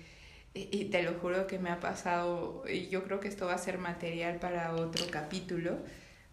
y 0.55 0.87
te 0.87 1.03
lo 1.03 1.15
juro 1.15 1.47
que 1.47 1.59
me 1.59 1.71
ha 1.71 1.81
pasado, 1.81 2.65
y 2.69 2.89
yo 2.89 3.05
creo 3.05 3.21
que 3.21 3.29
esto 3.29 3.47
va 3.47 3.55
a 3.55 3.59
ser 3.59 3.79
material 3.79 4.37
para 4.37 4.75
otro 4.75 5.07
capítulo, 5.11 5.79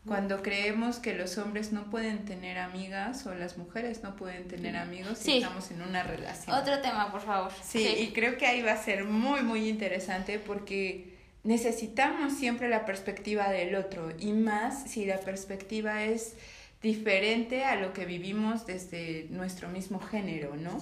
cuando 0.06 0.43
creemos 0.43 0.97
que 0.97 1.13
los 1.13 1.38
hombres 1.38 1.71
no 1.71 1.89
pueden 1.89 2.26
tener 2.26 2.58
amigas 2.58 3.26
o 3.26 3.34
las 3.34 3.58
mujeres 3.58 4.04
no 4.04 4.17
pueden 4.17 4.49
tener 4.49 4.76
amigos 4.76 5.17
si 5.17 5.38
estamos 5.38 5.71
en 5.71 5.82
una 5.82 6.04
relación. 6.04 6.58
Otro 6.58 6.82
tema, 6.82 7.10
por 7.10 7.21
favor. 7.21 7.52
Sí, 7.63 7.80
sí, 7.80 8.04
y 8.04 8.08
creo 8.12 8.38
que 8.38 8.45
ahí 8.45 8.62
va 8.62 8.73
a 8.73 8.84
ser 8.84 9.06
muy, 9.06 9.43
muy 9.43 9.69
interesante 9.69 10.39
porque 10.39 11.17
necesitamos 11.43 12.34
siempre 12.34 12.67
la 12.67 12.86
perspectiva 12.86 13.49
del 13.49 13.76
otro 13.76 14.12
y 14.19 14.34
más 14.34 14.89
si 14.89 15.06
la 15.06 15.19
perspectiva 15.19 16.04
es 16.04 16.36
diferente 16.83 17.63
a 17.63 17.77
lo 17.77 17.93
que 17.93 18.05
vivimos 18.05 18.67
desde 18.67 19.25
nuestro 19.29 19.69
mismo 19.69 19.99
género, 19.99 20.55
¿no? 20.55 20.77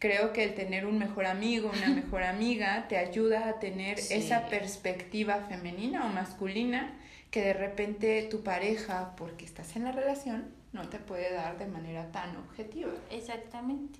Creo 0.00 0.32
que 0.32 0.42
el 0.42 0.54
tener 0.54 0.86
un 0.86 0.98
mejor 0.98 1.26
amigo, 1.26 1.70
una 1.70 1.88
mejor 1.94 2.24
amiga, 2.24 2.88
te 2.88 2.96
ayuda 2.96 3.48
a 3.48 3.60
tener 3.60 3.98
esa 3.98 4.48
perspectiva 4.48 5.46
femenina 5.48 6.06
o 6.06 6.08
masculina 6.08 6.98
que 7.30 7.42
de 7.42 7.52
repente 7.52 8.26
tu 8.30 8.42
pareja, 8.42 9.14
porque 9.16 9.44
estás 9.44 9.76
en 9.76 9.84
la 9.84 9.92
relación, 9.92 10.46
no 10.72 10.88
te 10.88 10.98
puede 10.98 11.32
dar 11.32 11.58
de 11.58 11.66
manera 11.66 12.10
tan 12.10 12.36
objetiva. 12.36 12.92
Exactamente. 13.10 13.98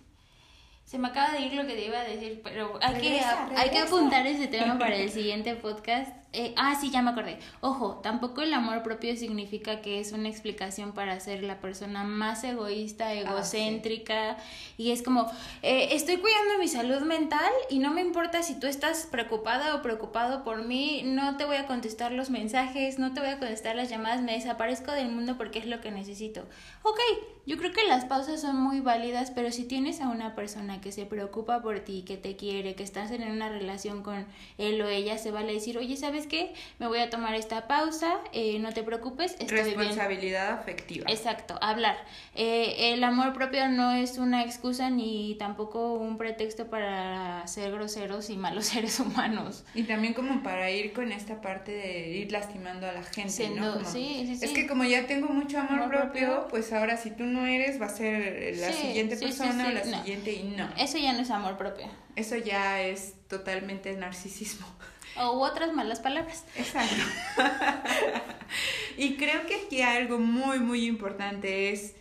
Se 0.85 0.99
me 0.99 1.09
acaba 1.09 1.33
de 1.33 1.41
ir 1.41 1.53
lo 1.55 1.67
que 1.67 1.75
te 1.75 1.87
iba 1.87 2.01
a 2.01 2.05
decir, 2.05 2.41
pero 2.43 2.79
hay, 2.81 3.01
que, 3.01 3.21
hay 3.57 3.71
que 3.71 3.79
apuntar 3.79 4.27
ese 4.27 4.49
tema 4.49 4.79
para 4.79 4.97
el 4.97 5.11
siguiente 5.19 5.55
podcast 5.57 6.24
eh, 6.35 6.53
ah, 6.57 6.77
sí, 6.81 6.91
ya 6.91 7.03
me 7.03 7.11
acordé. 7.11 7.39
Ojo, 7.61 8.01
tampoco 8.03 8.43
el 8.43 8.53
amor 8.53 8.83
propio 8.83 9.17
significa 9.17 9.81
que 9.81 10.01
es 10.01 10.13
una 10.13 10.29
explicación 10.29 10.93
para 10.93 11.19
ser 11.21 11.43
la 11.43 11.61
persona 11.61 12.05
más 12.05 12.45
egoísta, 12.45 13.07
ah, 13.07 13.15
egocéntrica. 13.15 14.37
Y 14.77 14.91
es 14.91 15.03
como, 15.03 15.31
eh, 15.63 15.89
estoy 15.93 16.17
cuidando 16.19 16.59
mi 16.59 16.69
salud 16.69 17.03
mental 17.03 17.53
y 17.71 17.79
no 17.79 17.93
me 17.93 18.01
importa 18.01 18.43
si 18.43 18.59
tú 18.59 18.67
estás 18.67 19.07
preocupada 19.11 19.75
o 19.77 19.83
preocupado 19.83 20.45
por 20.45 20.65
mí, 20.65 21.03
no 21.05 21.37
te 21.37 21.45
voy 21.45 21.57
a 21.57 21.67
contestar 21.67 22.13
los 22.13 22.31
mensajes, 22.31 22.99
no 22.99 23.15
te 23.15 23.21
voy 23.21 23.31
a 23.31 23.39
contestar 23.39 23.77
las 23.77 23.89
llamadas, 23.89 24.23
me 24.23 24.33
desaparezco 24.33 24.93
del 24.93 25.11
mundo 25.11 25.37
porque 25.37 25.61
es 25.61 25.67
lo 25.67 25.81
que 25.81 25.91
necesito. 25.91 26.43
Ok, 26.83 26.99
yo 27.47 27.57
creo 27.59 27.73
que 27.73 27.85
las 27.87 28.05
pausas 28.05 28.41
son 28.41 28.57
muy 28.57 28.81
válidas, 28.81 29.31
pero 29.31 29.53
si 29.53 29.65
tienes 29.65 30.01
a 30.01 30.09
una 30.09 30.35
persona 30.35 30.81
que 30.81 30.93
se 30.93 31.07
preocupa 31.07 31.63
por 31.63 31.81
ti, 31.81 32.03
que 32.03 32.17
te 32.17 32.37
quiere, 32.37 32.75
que 32.75 32.83
estás 32.83 33.11
en 33.11 33.31
una 33.31 33.49
relación 33.49 34.03
con 34.03 34.27
él 34.59 34.81
o 34.81 34.89
ella, 34.89 35.19
se 35.19 35.31
vale 35.31 35.53
decir, 35.53 35.77
oye, 35.79 35.97
¿sabes 35.97 36.24
que 36.27 36.55
Me 36.79 36.87
voy 36.87 36.99
a 36.99 37.11
tomar 37.11 37.35
esta 37.35 37.67
pausa, 37.67 38.19
eh, 38.33 38.59
no 38.59 38.73
te 38.73 38.83
preocupes. 38.83 39.37
Responsabilidad 39.49 40.51
afectiva. 40.51 41.07
Exacto, 41.09 41.59
hablar. 41.61 41.97
Eh, 42.35 42.93
el 42.93 43.05
amor 43.05 43.33
propio 43.33 43.69
no 43.69 43.93
es 43.93 44.19
una 44.19 44.43
excusa 44.43 44.91
ni 44.91 45.37
tampoco 45.39 45.95
un 45.95 46.19
pretexto 46.19 46.69
para 46.69 47.47
ser 47.47 47.73
groseros 47.73 48.31
y 48.31 48.37
malos 48.37 48.67
seres 48.75 49.01
humanos. 49.01 49.65
Y 49.75 49.85
también 49.85 50.15
como 50.15 50.43
para 50.43 50.71
ir 50.71 50.93
con 50.93 51.13
esta 51.13 51.41
parte 51.41 51.73
de 51.73 52.09
ir 52.09 52.33
lastimando 52.33 52.89
a 52.89 52.93
la 52.93 53.03
gente, 53.03 53.51
¿no? 53.51 53.81
Es 53.81 54.51
que 54.51 54.67
como 54.67 54.85
ya 54.85 55.07
tengo 55.07 55.29
mucho 55.29 55.59
amor, 55.59 55.89
propio, 55.89 56.47
pues 56.51 56.73
ahora 56.73 56.97
si 56.97 57.11
tú 57.11 57.25
no 57.25 57.47
eres, 57.47 57.81
va 57.81 57.87
a 57.87 57.91
ser 57.91 58.57
la 58.57 58.73
siguiente 58.73 59.17
persona 59.17 59.69
o 59.69 59.71
la 59.71 59.85
siguiente 59.85 60.33
y 60.33 60.45
no. 60.45 60.69
Eso 60.79 60.99
ya 60.99 61.13
no 61.13 61.21
es 61.21 61.31
amor 61.31 61.57
propio. 61.57 61.87
Eso 62.17 62.37
ya 62.37 62.81
es 62.81 63.15
totalmente 63.29 63.93
narcisismo. 63.95 64.67
O 65.17 65.41
otras 65.41 65.73
malas 65.73 66.01
palabras. 66.01 66.45
Exacto. 66.57 67.03
y 68.97 69.17
creo 69.17 69.47
que 69.47 69.57
aquí 69.67 69.83
algo 69.83 70.19
muy, 70.19 70.59
muy 70.59 70.87
importante 70.87 71.71
es, 71.73 71.95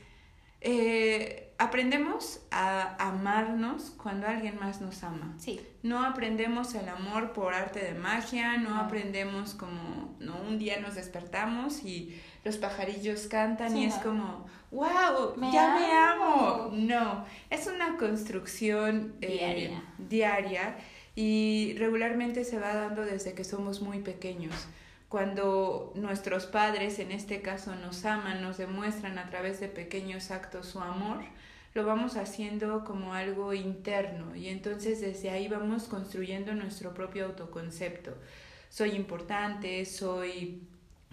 eh, 0.61 1.53
aprendemos 1.57 2.39
a 2.51 2.95
amarnos 3.07 3.91
cuando 4.01 4.27
alguien 4.27 4.57
más 4.59 4.81
nos 4.81 5.03
ama. 5.03 5.35
Sí. 5.37 5.61
No 5.83 6.03
aprendemos 6.03 6.73
el 6.75 6.89
amor 6.89 7.33
por 7.33 7.53
arte 7.53 7.79
de 7.79 7.93
magia, 7.93 8.57
no, 8.57 8.77
aprendemos 8.77 9.53
como, 9.53 10.15
no, 10.19 10.35
un 10.47 10.57
día 10.57 10.79
nos 10.79 10.95
despertamos 10.95 11.83
y 11.83 12.19
los 12.43 12.57
pajarillos 12.57 13.27
cantan 13.27 13.77
y 13.77 13.85
es 13.85 13.95
como, 13.95 14.45
wow, 14.71 15.35
ya 15.51 15.75
me 15.75 15.91
amo. 15.91 16.69
No, 16.73 17.25
es 17.49 17.67
una 17.67 17.97
construcción 17.97 19.13
eh, 19.21 19.77
diaria 19.97 20.75
y 21.15 21.75
regularmente 21.77 22.43
se 22.43 22.59
va 22.59 22.73
dando 22.73 23.03
desde 23.03 23.33
que 23.33 23.43
somos 23.43 23.81
muy 23.81 23.99
pequeños. 23.99 24.53
Cuando 25.09 25.91
nuestros 25.95 26.47
padres, 26.47 26.97
en 26.97 27.11
este 27.11 27.41
caso, 27.41 27.75
nos 27.75 28.03
aman, 28.05 28.41
nos 28.41 28.57
demuestran 28.57 29.19
a 29.19 29.29
través 29.29 29.59
de 29.59 29.67
pequeños 29.67 30.31
actos 30.31 30.67
su 30.67 30.79
amor, 30.79 31.23
lo 31.75 31.85
vamos 31.85 32.17
haciendo 32.17 32.83
como 32.83 33.13
algo 33.13 33.53
interno 33.53 34.35
y 34.35 34.47
entonces 34.47 35.01
desde 35.01 35.29
ahí 35.29 35.47
vamos 35.47 35.83
construyendo 35.83 36.53
nuestro 36.53 36.93
propio 36.93 37.25
autoconcepto. 37.25 38.15
Soy 38.69 38.91
importante, 38.91 39.85
soy 39.85 40.61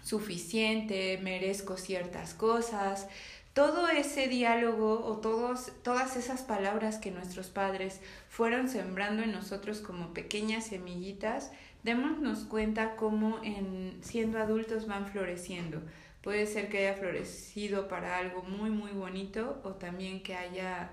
suficiente, 0.03 1.19
merezco 1.21 1.77
ciertas 1.77 2.33
cosas, 2.33 3.07
todo 3.53 3.89
ese 3.89 4.27
diálogo 4.27 5.05
o 5.05 5.17
todos, 5.17 5.71
todas 5.83 6.15
esas 6.15 6.41
palabras 6.41 6.97
que 6.97 7.11
nuestros 7.11 7.49
padres 7.49 7.99
fueron 8.29 8.69
sembrando 8.69 9.23
en 9.23 9.33
nosotros 9.33 9.81
como 9.81 10.13
pequeñas 10.13 10.67
semillitas, 10.67 11.51
démonos 11.83 12.45
cuenta 12.45 12.95
cómo 12.95 13.41
en 13.43 13.97
siendo 14.01 14.39
adultos 14.39 14.87
van 14.87 15.05
floreciendo. 15.07 15.81
Puede 16.21 16.45
ser 16.45 16.69
que 16.69 16.87
haya 16.87 16.97
florecido 16.97 17.87
para 17.87 18.17
algo 18.17 18.43
muy 18.43 18.69
muy 18.69 18.91
bonito 18.91 19.59
o 19.63 19.71
también 19.71 20.23
que 20.23 20.35
haya 20.35 20.91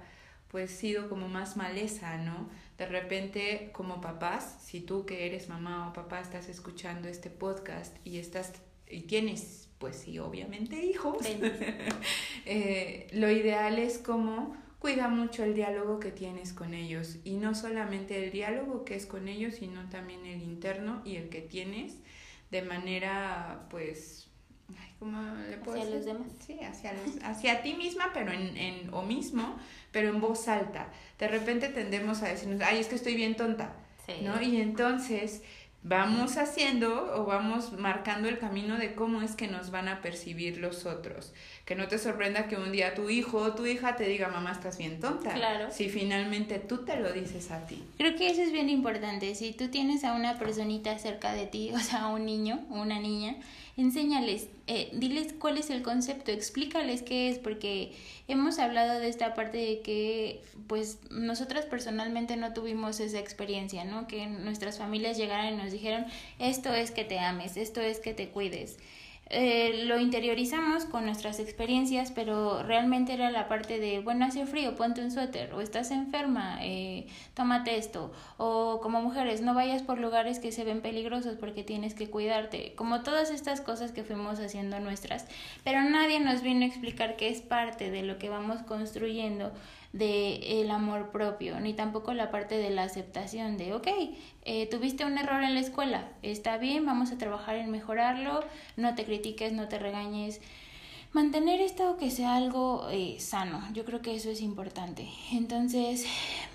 pues 0.50 0.70
sido 0.70 1.10
como 1.10 1.28
más 1.28 1.56
maleza, 1.56 2.16
¿no? 2.16 2.48
De 2.78 2.86
repente 2.86 3.70
como 3.72 4.00
papás, 4.00 4.56
si 4.62 4.80
tú 4.80 5.04
que 5.04 5.26
eres 5.26 5.48
mamá 5.48 5.88
o 5.88 5.92
papá 5.92 6.20
estás 6.20 6.48
escuchando 6.48 7.08
este 7.08 7.30
podcast 7.30 7.94
y 8.04 8.18
estás 8.18 8.54
y 8.88 9.02
tienes 9.02 9.67
pues 9.78 9.96
sí, 9.96 10.18
obviamente 10.18 10.84
hijos, 10.84 11.18
eh, 12.46 13.06
lo 13.12 13.30
ideal 13.30 13.78
es 13.78 13.98
como 13.98 14.56
cuida 14.78 15.08
mucho 15.08 15.44
el 15.44 15.54
diálogo 15.54 15.98
que 15.98 16.10
tienes 16.10 16.52
con 16.52 16.74
ellos 16.74 17.16
y 17.24 17.36
no 17.36 17.54
solamente 17.54 18.24
el 18.24 18.30
diálogo 18.30 18.84
que 18.84 18.94
es 18.94 19.06
con 19.06 19.28
ellos, 19.28 19.54
sino 19.56 19.88
también 19.88 20.24
el 20.26 20.42
interno 20.42 21.02
y 21.04 21.16
el 21.16 21.28
que 21.28 21.40
tienes 21.40 21.96
de 22.50 22.62
manera 22.62 23.66
pues 23.70 24.28
¿cómo 24.98 25.20
le 25.48 25.56
puedo 25.58 25.80
hacia 25.80 25.94
los 25.94 26.04
demás. 26.04 26.32
Sí, 26.44 26.58
hacia, 26.62 26.92
hacia 27.22 27.62
ti 27.62 27.74
misma, 27.74 28.10
pero 28.12 28.32
en, 28.32 28.56
en, 28.56 28.92
o 28.92 29.02
mismo, 29.02 29.58
pero 29.92 30.08
en 30.08 30.20
voz 30.20 30.48
alta. 30.48 30.88
De 31.18 31.28
repente 31.28 31.68
tendemos 31.68 32.22
a 32.22 32.28
decirnos, 32.28 32.60
ay, 32.62 32.78
es 32.80 32.88
que 32.88 32.96
estoy 32.96 33.14
bien 33.14 33.36
tonta, 33.36 33.76
¿no? 34.22 34.40
Y 34.42 34.60
entonces 34.60 35.42
vamos 35.82 36.36
haciendo 36.36 37.14
o 37.14 37.24
vamos 37.24 37.72
marcando 37.72 38.28
el 38.28 38.38
camino 38.38 38.76
de 38.76 38.94
cómo 38.94 39.22
es 39.22 39.36
que 39.36 39.48
nos 39.48 39.70
van 39.70 39.88
a 39.88 40.02
percibir 40.02 40.58
los 40.58 40.86
otros. 40.86 41.32
Que 41.68 41.74
no 41.74 41.86
te 41.86 41.98
sorprenda 41.98 42.48
que 42.48 42.56
un 42.56 42.72
día 42.72 42.94
tu 42.94 43.10
hijo 43.10 43.36
o 43.36 43.52
tu 43.52 43.66
hija 43.66 43.94
te 43.94 44.04
diga, 44.04 44.28
mamá, 44.28 44.52
estás 44.52 44.78
bien 44.78 45.00
tonta. 45.00 45.34
Claro. 45.34 45.70
Si 45.70 45.90
finalmente 45.90 46.58
tú 46.58 46.78
te 46.78 46.96
lo 46.96 47.12
dices 47.12 47.50
a 47.50 47.66
ti. 47.66 47.84
Creo 47.98 48.16
que 48.16 48.30
eso 48.30 48.40
es 48.40 48.52
bien 48.52 48.70
importante. 48.70 49.34
Si 49.34 49.52
tú 49.52 49.68
tienes 49.68 50.02
a 50.02 50.14
una 50.14 50.38
personita 50.38 50.98
cerca 50.98 51.34
de 51.34 51.44
ti, 51.44 51.70
o 51.74 51.78
sea, 51.78 52.06
un 52.06 52.24
niño 52.24 52.64
o 52.70 52.80
una 52.80 52.98
niña, 53.00 53.36
enséñales, 53.76 54.48
eh, 54.66 54.88
diles 54.94 55.34
cuál 55.38 55.58
es 55.58 55.68
el 55.68 55.82
concepto, 55.82 56.30
explícales 56.30 57.02
qué 57.02 57.28
es, 57.28 57.38
porque 57.38 57.92
hemos 58.28 58.58
hablado 58.58 58.98
de 58.98 59.10
esta 59.10 59.34
parte 59.34 59.58
de 59.58 59.80
que, 59.82 60.40
pues, 60.68 61.00
nosotras 61.10 61.66
personalmente 61.66 62.38
no 62.38 62.54
tuvimos 62.54 62.98
esa 62.98 63.18
experiencia, 63.18 63.84
¿no? 63.84 64.06
Que 64.06 64.26
nuestras 64.26 64.78
familias 64.78 65.18
llegaran 65.18 65.52
y 65.52 65.56
nos 65.58 65.70
dijeron, 65.70 66.06
esto 66.38 66.72
es 66.72 66.92
que 66.92 67.04
te 67.04 67.18
ames, 67.18 67.58
esto 67.58 67.82
es 67.82 68.00
que 68.00 68.14
te 68.14 68.30
cuides. 68.30 68.78
Eh, 69.30 69.84
lo 69.84 69.98
interiorizamos 70.00 70.86
con 70.86 71.04
nuestras 71.04 71.38
experiencias, 71.38 72.10
pero 72.12 72.62
realmente 72.62 73.12
era 73.12 73.30
la 73.30 73.46
parte 73.46 73.78
de, 73.78 74.00
bueno, 74.00 74.24
hace 74.24 74.46
frío, 74.46 74.74
ponte 74.74 75.02
un 75.02 75.10
suéter, 75.10 75.52
o 75.52 75.60
estás 75.60 75.90
enferma, 75.90 76.58
eh, 76.62 77.06
tómate 77.34 77.76
esto, 77.76 78.10
o 78.38 78.80
como 78.80 79.02
mujeres, 79.02 79.42
no 79.42 79.52
vayas 79.52 79.82
por 79.82 79.98
lugares 79.98 80.38
que 80.38 80.50
se 80.50 80.64
ven 80.64 80.80
peligrosos 80.80 81.36
porque 81.36 81.62
tienes 81.62 81.94
que 81.94 82.08
cuidarte, 82.08 82.74
como 82.74 83.02
todas 83.02 83.30
estas 83.30 83.60
cosas 83.60 83.92
que 83.92 84.02
fuimos 84.02 84.40
haciendo 84.40 84.80
nuestras, 84.80 85.26
pero 85.62 85.82
nadie 85.82 86.20
nos 86.20 86.40
vino 86.40 86.62
a 86.62 86.68
explicar 86.68 87.16
que 87.16 87.28
es 87.28 87.42
parte 87.42 87.90
de 87.90 88.04
lo 88.04 88.16
que 88.16 88.30
vamos 88.30 88.62
construyendo 88.62 89.52
de 89.92 90.60
el 90.60 90.70
amor 90.70 91.10
propio, 91.10 91.60
ni 91.60 91.72
tampoco 91.72 92.12
la 92.12 92.30
parte 92.30 92.56
de 92.56 92.70
la 92.70 92.82
aceptación 92.82 93.56
de, 93.56 93.72
ok, 93.72 93.88
eh, 94.44 94.66
tuviste 94.66 95.04
un 95.04 95.16
error 95.16 95.42
en 95.42 95.54
la 95.54 95.60
escuela, 95.60 96.08
está 96.22 96.58
bien, 96.58 96.84
vamos 96.84 97.10
a 97.10 97.18
trabajar 97.18 97.56
en 97.56 97.70
mejorarlo, 97.70 98.40
no 98.76 98.94
te 98.94 99.04
critiques, 99.04 99.52
no 99.52 99.68
te 99.68 99.78
regañes. 99.78 100.40
Mantener 101.12 101.62
esto 101.62 101.96
que 101.96 102.10
sea 102.10 102.36
algo 102.36 102.86
eh, 102.90 103.16
sano, 103.18 103.62
yo 103.72 103.86
creo 103.86 104.02
que 104.02 104.14
eso 104.14 104.30
es 104.30 104.42
importante. 104.42 105.08
Entonces, 105.32 106.06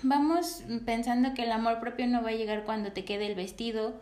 vamos 0.02 0.62
pensando 0.86 1.34
que 1.34 1.42
el 1.42 1.50
amor 1.50 1.80
propio 1.80 2.06
no 2.06 2.22
va 2.22 2.28
a 2.28 2.34
llegar 2.34 2.62
cuando 2.64 2.92
te 2.92 3.04
quede 3.04 3.26
el 3.26 3.34
vestido 3.34 3.94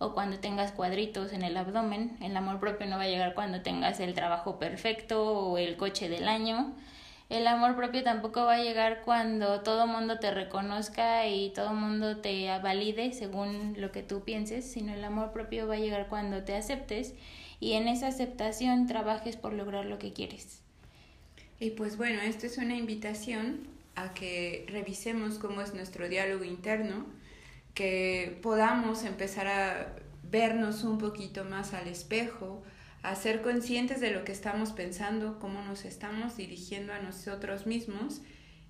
o 0.00 0.12
cuando 0.12 0.40
tengas 0.40 0.72
cuadritos 0.72 1.32
en 1.32 1.42
el 1.42 1.56
abdomen. 1.56 2.16
El 2.20 2.36
amor 2.36 2.58
propio 2.58 2.88
no 2.88 2.96
va 2.96 3.04
a 3.04 3.08
llegar 3.08 3.34
cuando 3.34 3.62
tengas 3.62 4.00
el 4.00 4.14
trabajo 4.14 4.58
perfecto 4.58 5.22
o 5.22 5.58
el 5.58 5.76
coche 5.76 6.08
del 6.08 6.26
año. 6.26 6.72
El 7.30 7.46
amor 7.46 7.76
propio 7.76 8.02
tampoco 8.02 8.44
va 8.44 8.54
a 8.54 8.62
llegar 8.62 9.02
cuando 9.04 9.60
todo 9.60 9.86
mundo 9.86 10.18
te 10.18 10.32
reconozca 10.32 11.28
y 11.28 11.50
todo 11.50 11.72
mundo 11.72 12.16
te 12.16 12.48
valide 12.58 13.12
según 13.12 13.76
lo 13.78 13.92
que 13.92 14.02
tú 14.02 14.24
pienses, 14.24 14.68
sino 14.70 14.92
el 14.92 15.04
amor 15.04 15.30
propio 15.30 15.68
va 15.68 15.76
a 15.76 15.78
llegar 15.78 16.08
cuando 16.08 16.42
te 16.42 16.56
aceptes 16.56 17.14
y 17.60 17.74
en 17.74 17.86
esa 17.86 18.08
aceptación 18.08 18.88
trabajes 18.88 19.36
por 19.36 19.52
lograr 19.52 19.84
lo 19.84 20.00
que 20.00 20.12
quieres. 20.12 20.60
Y 21.60 21.70
pues 21.70 21.96
bueno, 21.96 22.20
esto 22.20 22.46
es 22.46 22.58
una 22.58 22.74
invitación 22.74 23.60
a 23.94 24.12
que 24.12 24.66
revisemos 24.68 25.38
cómo 25.38 25.60
es 25.60 25.72
nuestro 25.72 26.08
diálogo 26.08 26.42
interno, 26.42 27.06
que 27.74 28.40
podamos 28.42 29.04
empezar 29.04 29.46
a 29.46 29.94
vernos 30.28 30.82
un 30.82 30.98
poquito 30.98 31.44
más 31.44 31.74
al 31.74 31.86
espejo, 31.86 32.64
a 33.02 33.14
ser 33.14 33.42
conscientes 33.42 34.00
de 34.00 34.10
lo 34.10 34.24
que 34.24 34.32
estamos 34.32 34.72
pensando, 34.72 35.38
cómo 35.38 35.62
nos 35.62 35.84
estamos 35.84 36.36
dirigiendo 36.36 36.92
a 36.92 37.00
nosotros 37.00 37.66
mismos 37.66 38.20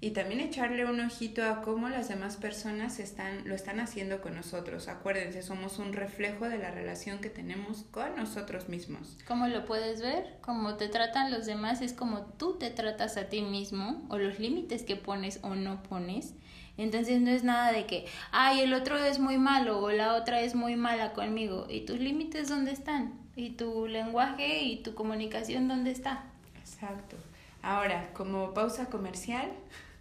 y 0.03 0.13
también 0.13 0.41
echarle 0.41 0.87
un 0.87 0.99
ojito 1.01 1.45
a 1.45 1.61
cómo 1.61 1.91
las 1.91 2.09
demás 2.09 2.39
personas 2.39 2.99
están, 3.01 3.47
lo 3.47 3.55
están 3.55 3.81
haciendo 3.81 4.23
con 4.23 4.35
nosotros. 4.35 4.89
Acuérdense, 4.89 5.43
somos 5.43 5.79
un 5.79 5.93
reflejo 5.93 6.49
de 6.49 6.57
la 6.57 6.71
relación 6.71 7.19
que 7.19 7.29
tenemos 7.29 7.85
con 7.91 8.17
nosotros 8.17 8.71
mismos. 8.71 9.19
¿Cómo 9.27 9.47
lo 9.47 9.67
puedes 9.67 10.01
ver? 10.01 10.39
Cómo 10.41 10.77
te 10.77 10.89
tratan 10.89 11.31
los 11.31 11.45
demás 11.45 11.83
es 11.83 11.93
como 11.93 12.23
tú 12.23 12.57
te 12.57 12.71
tratas 12.71 13.19
a 13.19 13.29
ti 13.29 13.43
mismo 13.43 14.07
o 14.09 14.17
los 14.17 14.39
límites 14.39 14.85
que 14.85 14.97
pones 14.97 15.39
o 15.43 15.55
no 15.55 15.83
pones. 15.83 16.33
Entonces 16.79 17.21
no 17.21 17.31
es 17.31 17.45
nada 17.45 17.73
de 17.73 17.85
que, 17.85 18.07
ay, 18.33 18.61
el 18.61 18.73
otro 18.73 18.97
es 18.97 19.19
muy 19.19 19.37
malo 19.37 19.83
o 19.83 19.91
la 19.91 20.15
otra 20.15 20.41
es 20.41 20.55
muy 20.55 20.77
mala 20.77 21.13
conmigo. 21.13 21.67
¿Y 21.69 21.83
tus 21.85 22.01
límites 22.01 22.49
dónde 22.49 22.71
están? 22.71 23.21
¿Y 23.37 23.51
tu 23.51 23.87
lenguaje 23.87 24.63
y 24.63 24.83
tu 24.83 24.95
comunicación 24.95 25.69
dónde 25.69 25.91
está? 25.91 26.25
Exacto. 26.59 27.17
Ahora, 27.63 28.13
como 28.13 28.55
pausa 28.55 28.87
comercial, 28.87 29.51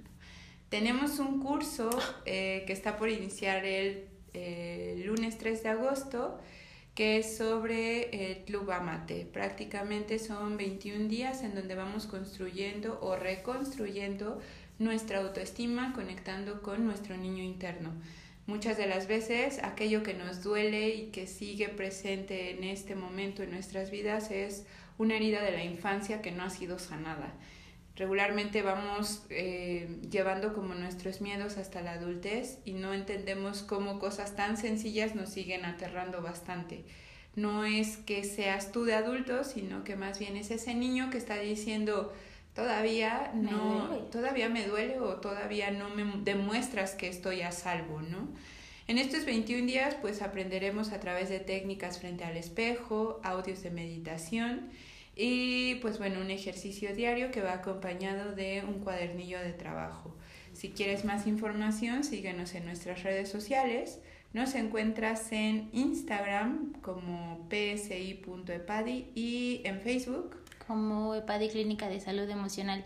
tenemos 0.70 1.20
un 1.20 1.42
curso 1.42 1.89
eh, 2.26 2.63
que 2.68 2.74
está 2.74 2.98
por 2.98 3.10
iniciar 3.10 3.65
el 3.65 4.08
eh, 4.34 5.02
lunes 5.06 5.38
3 5.38 5.63
de 5.63 5.70
agosto 5.70 6.39
que 7.00 7.18
es 7.18 7.38
sobre 7.38 8.32
el 8.32 8.44
Club 8.44 8.70
Amate. 8.72 9.26
Prácticamente 9.26 10.20
son 10.20 10.58
21 10.58 11.08
días 11.08 11.44
en 11.44 11.56
donde 11.56 11.74
vamos 11.74 12.08
construyendo 12.08 13.00
o 13.02 13.15
reconstruyendo 13.15 14.42
nuestra 14.80 15.20
autoestima 15.20 15.94
conectando 15.94 16.62
con 16.62 16.86
nuestro 16.86 17.15
niño 17.15 17.42
interno. 17.42 17.92
Muchas 18.50 18.78
de 18.78 18.88
las 18.88 19.08
veces 19.08 19.62
aquello 19.62 20.02
que 20.02 20.16
nos 20.16 20.42
duele 20.42 20.90
y 20.90 21.12
que 21.12 21.28
sigue 21.28 21.70
presente 21.70 22.50
en 22.50 22.64
este 22.64 22.96
momento 22.96 23.44
en 23.44 23.52
nuestras 23.52 23.92
vidas 23.92 24.32
es 24.32 24.66
una 24.98 25.18
herida 25.18 25.44
de 25.44 25.52
la 25.52 25.64
infancia 25.64 26.24
que 26.24 26.32
no 26.32 26.42
ha 26.42 26.50
sido 26.50 26.80
sanada. 26.80 27.32
Regularmente 27.96 28.64
vamos 28.64 29.24
eh, 29.30 30.00
llevando 30.10 30.56
como 30.56 30.74
nuestros 30.74 31.22
miedos 31.22 31.58
hasta 31.58 31.84
la 31.84 31.92
adultez 31.92 32.58
y 32.66 32.74
no 32.74 32.96
entendemos 32.96 33.62
cómo 33.62 34.00
cosas 34.00 34.36
tan 34.36 34.58
sencillas 34.58 35.14
nos 35.14 35.30
siguen 35.30 35.64
aterrando 35.64 36.24
bastante. 36.24 36.86
No 37.36 37.66
es 37.66 37.98
que 37.98 38.24
seas 38.24 38.72
tú 38.72 38.84
de 38.84 38.96
adulto, 38.96 39.44
sino 39.44 39.84
que 39.84 39.96
más 39.96 40.18
bien 40.18 40.36
es 40.36 40.50
ese 40.50 40.74
niño 40.74 41.12
que 41.12 41.20
está 41.20 41.38
diciendo, 41.38 42.12
todavía 42.60 43.32
no, 43.34 43.88
todavía 44.12 44.50
me 44.50 44.65
duele 44.65 45.00
o 45.00 45.15
todavía 45.15 45.72
no 45.72 45.89
me 45.89 46.04
demuestras 46.24 46.93
que 46.93 47.08
estoy 47.08 47.41
a 47.41 47.52
salvo, 47.52 48.02
¿no? 48.02 48.28
En 48.88 48.98
estos 48.98 49.26
21 49.26 49.65
días 49.65 49.95
pues 50.02 50.22
aprenderemos 50.22 50.91
a 50.91 51.00
través 51.00 51.30
de 51.30 51.39
técnicas 51.39 52.00
frente 52.00 52.24
al 52.24 52.36
espejo, 52.36 53.22
audios 53.24 53.63
de 53.63 53.72
meditación 53.72 54.69
y 55.15 55.76
pues 55.76 56.00
bueno, 56.00 56.19
un 56.19 56.32
ejercicio 56.32 56.93
diario 56.95 57.32
que 57.32 57.41
va 57.41 57.54
acompañado 57.54 58.34
de 58.34 58.63
un 58.67 58.80
cuadernillo 58.80 59.39
de 59.39 59.54
trabajo. 59.54 60.15
Si 60.54 60.69
quieres 60.69 61.06
más 61.06 61.28
información, 61.28 62.04
síguenos 62.04 62.56
en 62.56 62.65
nuestras 62.65 63.04
redes 63.04 63.30
sociales. 63.30 64.00
Nos 64.34 64.54
encuentras 64.56 65.32
en 65.32 65.69
Instagram 65.72 66.74
como 66.82 67.48
psi.epadi 67.50 69.12
y 69.15 69.62
en 69.63 69.82
Facebook 69.82 70.36
como 70.69 71.15
EPADI 71.15 71.49
Clínica 71.49 71.89
de 71.89 71.99
Salud 71.99 72.29
Emocional. 72.29 72.86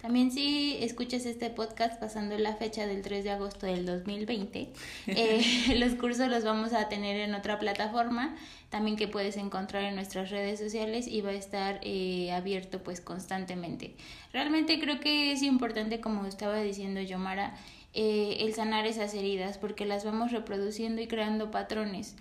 También 0.00 0.30
si 0.30 0.76
escuchas 0.80 1.26
este 1.26 1.50
podcast 1.50 1.98
pasando 1.98 2.38
la 2.38 2.54
fecha 2.54 2.86
del 2.86 3.02
3 3.02 3.24
de 3.24 3.30
agosto 3.30 3.66
del 3.66 3.84
2020, 3.84 4.68
eh, 5.08 5.74
los 5.76 5.96
cursos 5.96 6.28
los 6.28 6.44
vamos 6.44 6.72
a 6.72 6.88
tener 6.88 7.16
en 7.16 7.34
otra 7.34 7.58
plataforma, 7.58 8.36
también 8.70 8.96
que 8.96 9.08
puedes 9.08 9.36
encontrar 9.36 9.82
en 9.82 9.96
nuestras 9.96 10.30
redes 10.30 10.60
sociales 10.60 11.08
y 11.08 11.22
va 11.22 11.30
a 11.30 11.32
estar 11.32 11.80
eh, 11.82 12.30
abierto 12.30 12.84
pues 12.84 13.00
constantemente. 13.00 13.96
Realmente 14.32 14.78
creo 14.78 15.00
que 15.00 15.32
es 15.32 15.42
importante, 15.42 16.00
como 16.00 16.26
estaba 16.26 16.60
diciendo 16.60 17.00
Yomara, 17.00 17.56
eh, 17.94 18.36
el 18.40 18.54
sanar 18.54 18.86
esas 18.86 19.12
heridas 19.12 19.58
porque 19.58 19.86
las 19.86 20.04
vamos 20.04 20.30
reproduciendo 20.30 21.02
y 21.02 21.08
creando 21.08 21.50
patrones. 21.50 22.14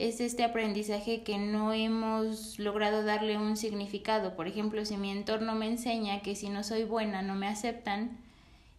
Es 0.00 0.22
este 0.22 0.44
aprendizaje 0.44 1.22
que 1.22 1.36
no 1.36 1.74
hemos 1.74 2.58
logrado 2.58 3.04
darle 3.04 3.36
un 3.36 3.58
significado. 3.58 4.34
Por 4.34 4.48
ejemplo, 4.48 4.86
si 4.86 4.96
mi 4.96 5.10
entorno 5.10 5.54
me 5.54 5.66
enseña 5.68 6.22
que 6.22 6.34
si 6.34 6.48
no 6.48 6.64
soy 6.64 6.84
buena 6.84 7.20
no 7.20 7.34
me 7.34 7.46
aceptan 7.46 8.16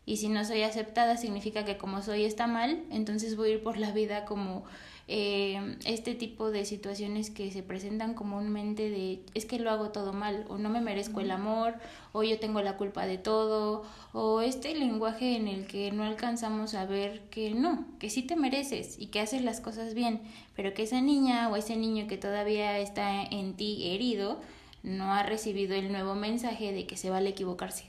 y 0.07 0.17
si 0.17 0.29
no 0.29 0.43
soy 0.43 0.63
aceptada 0.63 1.17
significa 1.17 1.63
que 1.63 1.77
como 1.77 2.01
soy 2.01 2.25
está 2.25 2.47
mal, 2.47 2.81
entonces 2.89 3.35
voy 3.35 3.51
a 3.51 3.53
ir 3.53 3.63
por 3.63 3.77
la 3.77 3.91
vida 3.91 4.25
como 4.25 4.63
eh, 5.13 5.75
este 5.83 6.15
tipo 6.15 6.51
de 6.51 6.63
situaciones 6.63 7.31
que 7.31 7.51
se 7.51 7.63
presentan 7.63 8.13
comúnmente 8.13 8.89
de 8.89 9.19
es 9.33 9.45
que 9.45 9.59
lo 9.59 9.69
hago 9.69 9.89
todo 9.89 10.13
mal 10.13 10.45
o 10.47 10.57
no 10.57 10.69
me 10.69 10.79
merezco 10.79 11.19
el 11.19 11.31
amor 11.31 11.73
o 12.13 12.23
yo 12.23 12.39
tengo 12.39 12.61
la 12.61 12.77
culpa 12.77 13.05
de 13.05 13.17
todo 13.17 13.83
o 14.13 14.39
este 14.39 14.73
lenguaje 14.73 15.35
en 15.35 15.49
el 15.49 15.67
que 15.67 15.91
no 15.91 16.05
alcanzamos 16.05 16.75
a 16.75 16.85
ver 16.85 17.23
que 17.29 17.51
no, 17.51 17.85
que 17.99 18.09
sí 18.09 18.23
te 18.23 18.37
mereces 18.37 18.97
y 18.97 19.07
que 19.07 19.19
haces 19.19 19.41
las 19.41 19.59
cosas 19.59 19.95
bien, 19.95 20.21
pero 20.55 20.73
que 20.73 20.83
esa 20.83 21.01
niña 21.01 21.49
o 21.49 21.57
ese 21.57 21.75
niño 21.75 22.07
que 22.07 22.15
todavía 22.17 22.79
está 22.79 23.21
en 23.21 23.55
ti 23.57 23.89
herido 23.91 24.39
no 24.81 25.13
ha 25.13 25.23
recibido 25.23 25.75
el 25.75 25.91
nuevo 25.91 26.15
mensaje 26.15 26.71
de 26.71 26.87
que 26.87 26.95
se 26.95 27.09
vale 27.09 27.31
equivocarse 27.31 27.83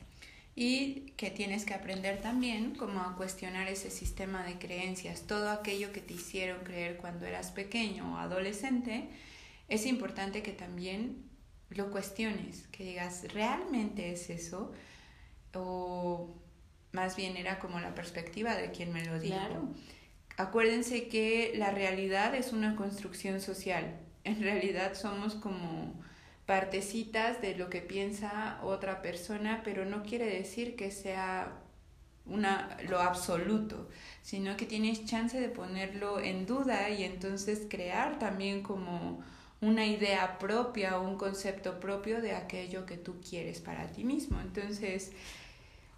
y 0.54 1.12
que 1.16 1.30
tienes 1.30 1.64
que 1.64 1.74
aprender 1.74 2.20
también 2.20 2.74
como 2.74 3.00
a 3.00 3.16
cuestionar 3.16 3.68
ese 3.68 3.90
sistema 3.90 4.44
de 4.44 4.58
creencias, 4.58 5.22
todo 5.22 5.50
aquello 5.50 5.92
que 5.92 6.00
te 6.00 6.14
hicieron 6.14 6.62
creer 6.62 6.98
cuando 6.98 7.24
eras 7.24 7.52
pequeño 7.52 8.14
o 8.14 8.16
adolescente, 8.18 9.08
es 9.68 9.86
importante 9.86 10.42
que 10.42 10.52
también 10.52 11.24
lo 11.70 11.90
cuestiones, 11.90 12.66
que 12.68 12.84
digas, 12.84 13.24
¿realmente 13.32 14.12
es 14.12 14.28
eso? 14.28 14.72
O 15.54 16.34
más 16.92 17.16
bien 17.16 17.38
era 17.38 17.58
como 17.58 17.80
la 17.80 17.94
perspectiva 17.94 18.54
de 18.54 18.70
quien 18.70 18.92
me 18.92 19.04
lo 19.04 19.18
dijo. 19.18 19.72
Acuérdense 20.36 21.08
que 21.08 21.52
la 21.56 21.70
realidad 21.70 22.34
es 22.34 22.52
una 22.52 22.76
construcción 22.76 23.40
social. 23.40 23.98
En 24.24 24.40
realidad 24.40 24.94
somos 24.94 25.34
como 25.34 25.94
partecitas 26.46 27.40
de 27.40 27.54
lo 27.56 27.70
que 27.70 27.80
piensa 27.80 28.58
otra 28.62 29.02
persona, 29.02 29.62
pero 29.64 29.84
no 29.84 30.02
quiere 30.02 30.26
decir 30.26 30.76
que 30.76 30.90
sea 30.90 31.62
una, 32.26 32.76
lo 32.88 33.00
absoluto, 33.00 33.88
sino 34.22 34.56
que 34.56 34.66
tienes 34.66 35.04
chance 35.04 35.38
de 35.40 35.48
ponerlo 35.48 36.20
en 36.20 36.46
duda 36.46 36.90
y 36.90 37.04
entonces 37.04 37.66
crear 37.68 38.18
también 38.18 38.62
como 38.62 39.22
una 39.60 39.86
idea 39.86 40.38
propia 40.38 40.98
o 40.98 41.08
un 41.08 41.16
concepto 41.16 41.78
propio 41.78 42.20
de 42.20 42.32
aquello 42.32 42.84
que 42.84 42.96
tú 42.96 43.20
quieres 43.20 43.60
para 43.60 43.86
ti 43.92 44.04
mismo. 44.04 44.40
Entonces, 44.40 45.12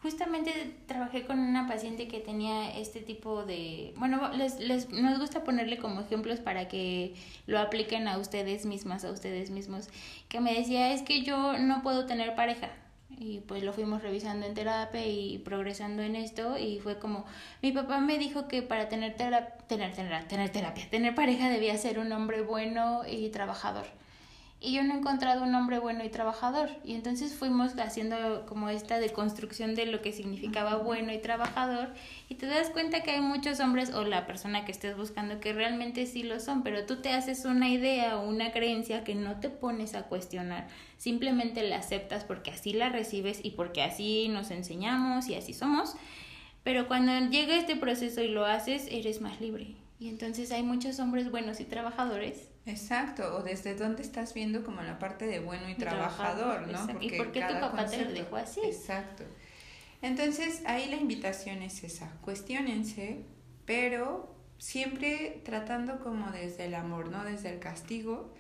justamente 0.05 0.53
trabajé 0.87 1.25
con 1.25 1.39
una 1.39 1.67
paciente 1.67 2.09
que 2.09 2.21
tenía 2.21 2.77
este 2.77 3.01
tipo 3.01 3.47
de, 3.47 3.95
bueno, 3.97 4.31
les, 4.35 4.61
les, 4.61 4.91
nos 4.91 5.19
gusta 5.19 5.45
ponerle 5.45 5.79
como 5.79 6.03
ejemplos 6.03 6.41
para 6.41 6.69
que 6.69 7.15
lo 7.47 7.59
apliquen 7.59 8.07
a 8.07 8.19
ustedes 8.19 8.67
mismas, 8.67 9.07
a 9.07 9.11
ustedes 9.11 9.49
mismos, 9.49 9.89
que 10.29 10.41
me 10.41 10.53
decía, 10.53 10.93
es 10.93 11.01
que 11.01 11.23
yo 11.23 11.57
no 11.57 11.83
puedo 11.83 12.05
tener 12.05 12.35
pareja. 12.35 12.69
Y 13.09 13.41
pues 13.41 13.63
lo 13.63 13.73
fuimos 13.73 14.03
revisando 14.03 14.45
en 14.45 14.53
terapia 14.53 15.07
y 15.07 15.39
progresando 15.39 16.03
en 16.03 16.17
esto 16.17 16.59
y 16.59 16.81
fue 16.81 16.99
como, 16.99 17.25
mi 17.63 17.73
papá 17.73 17.99
me 17.99 18.19
dijo 18.19 18.47
que 18.47 18.61
para 18.61 18.91
tener, 18.91 19.17
tener, 19.17 19.55
tener, 19.69 19.95
tener 20.29 20.51
terapia, 20.51 20.91
tener 20.91 21.15
pareja 21.15 21.49
debía 21.49 21.79
ser 21.79 21.99
un 21.99 22.13
hombre 22.13 22.43
bueno 22.43 23.03
y 23.11 23.31
trabajador 23.31 23.87
y 24.65 24.73
yo 24.73 24.83
no 24.83 24.95
he 24.95 24.99
encontrado 24.99 25.45
un 25.45 25.55
hombre 25.55 25.79
bueno 25.79 26.05
y 26.05 26.09
trabajador. 26.09 26.71
Y 26.85 26.95
entonces 26.95 27.35
fuimos 27.35 27.79
haciendo 27.79 28.47
como 28.47 28.71
esta 28.71 28.99
deconstrucción 28.99 29.75
de 29.75 29.85
lo 29.85 30.01
que 30.01 30.13
significaba 30.13 30.77
bueno 30.77 31.13
y 31.13 31.19
trabajador 31.19 31.93
y 32.31 32.37
te 32.37 32.47
das 32.47 32.71
cuenta 32.71 33.03
que 33.03 33.11
hay 33.11 33.21
muchos 33.21 33.61
hombres 33.61 33.93
o 33.93 34.05
la 34.05 34.27
persona 34.27 34.65
que 34.65 34.73
estés 34.73 34.97
buscando 34.97 35.39
que 35.39 35.53
realmente 35.53 36.07
sí 36.07 36.23
lo 36.23 36.41
son, 36.41 36.63
pero 36.63 36.87
tú 36.87 37.03
te 37.03 37.11
haces 37.11 37.45
una 37.45 37.69
idea 37.69 38.17
o 38.17 38.27
una 38.27 38.53
creencia 38.53 39.05
que 39.05 39.15
no 39.15 39.39
te 39.39 39.51
pones 39.51 39.95
a 39.95 40.05
cuestionar, 40.05 40.69
simplemente 40.97 41.63
la 41.63 41.77
aceptas 41.77 42.25
porque 42.25 42.51
así 42.51 42.73
la 42.73 42.89
recibes 42.89 43.41
y 43.45 43.51
porque 43.51 43.83
así 43.83 44.29
nos 44.29 44.51
enseñamos 44.51 45.29
y 45.29 45.35
así 45.35 45.53
somos. 45.53 45.95
Pero 46.63 46.89
cuando 46.89 47.13
llega 47.29 47.57
este 47.57 47.77
proceso 47.77 48.23
y 48.23 48.29
lo 48.29 48.47
haces, 48.47 48.89
eres 48.91 49.21
más 49.21 49.39
libre. 49.43 49.77
Y 50.01 50.09
entonces 50.09 50.51
hay 50.51 50.63
muchos 50.63 50.99
hombres 50.99 51.31
buenos 51.31 51.61
y 51.61 51.65
trabajadores 51.65 52.54
Exacto, 52.67 53.37
o 53.37 53.43
desde 53.43 53.75
dónde 53.75 54.03
estás 54.03 54.33
viendo 54.33 54.65
como 54.65 54.81
la 54.83 54.99
parte 54.99 55.27
de 55.27 55.41
bueno 55.41 55.69
y 55.69 55.75
trabajador, 55.75 56.67
¿no? 56.69 56.87
Porque 56.87 57.07
¿Y 57.07 57.11
por 57.11 57.31
qué 57.31 57.43
tu 57.43 57.61
papá 57.61 57.87
te 57.87 58.05
lo 58.05 58.13
dejó 58.13 58.37
así? 58.37 58.61
Exacto. 58.65 59.25
Entonces, 60.01 60.63
ahí 60.67 60.89
la 60.89 60.97
invitación 60.97 61.63
es 61.63 61.85
esa, 61.85 62.11
cuestionense, 62.23 63.25
pero 63.67 64.35
siempre 64.59 65.43
tratando 65.45 66.01
como 66.01 66.31
desde 66.31 66.67
el 66.67 66.75
amor, 66.75 67.11
¿no? 67.11 67.25
Desde 67.25 67.51
el 67.51 67.59
castigo 67.59 68.33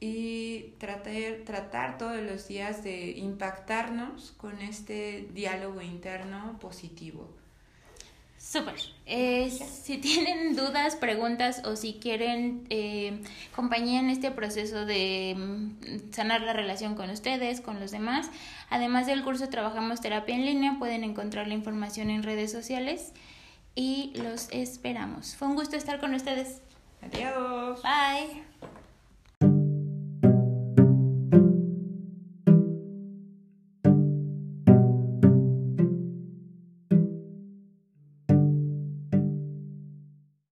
y 0.00 0.74
tratar, 0.78 1.44
tratar 1.46 1.96
todos 1.96 2.20
los 2.20 2.48
días 2.48 2.82
de 2.82 3.12
impactarnos 3.12 4.32
con 4.32 4.60
este 4.60 5.28
diálogo 5.32 5.80
interno 5.80 6.58
positivo. 6.58 7.34
Súper. 8.42 8.74
Eh, 9.06 9.50
si 9.50 9.98
tienen 9.98 10.56
dudas, 10.56 10.96
preguntas 10.96 11.62
o 11.64 11.76
si 11.76 11.94
quieren 11.94 12.66
eh, 12.70 13.22
compañía 13.54 14.00
en 14.00 14.10
este 14.10 14.32
proceso 14.32 14.84
de 14.84 15.36
mm, 15.38 16.12
sanar 16.12 16.40
la 16.40 16.52
relación 16.52 16.96
con 16.96 17.08
ustedes, 17.08 17.60
con 17.60 17.78
los 17.78 17.92
demás, 17.92 18.30
además 18.68 19.06
del 19.06 19.22
curso 19.22 19.48
Trabajamos 19.48 20.00
Terapia 20.00 20.34
en 20.34 20.44
Línea, 20.44 20.76
pueden 20.80 21.04
encontrar 21.04 21.46
la 21.46 21.54
información 21.54 22.10
en 22.10 22.24
redes 22.24 22.50
sociales 22.50 23.12
y 23.76 24.12
los 24.16 24.48
esperamos. 24.50 25.36
Fue 25.36 25.46
un 25.46 25.54
gusto 25.54 25.76
estar 25.76 26.00
con 26.00 26.12
ustedes. 26.12 26.60
Adiós. 27.00 27.80
Bye. 27.82 28.51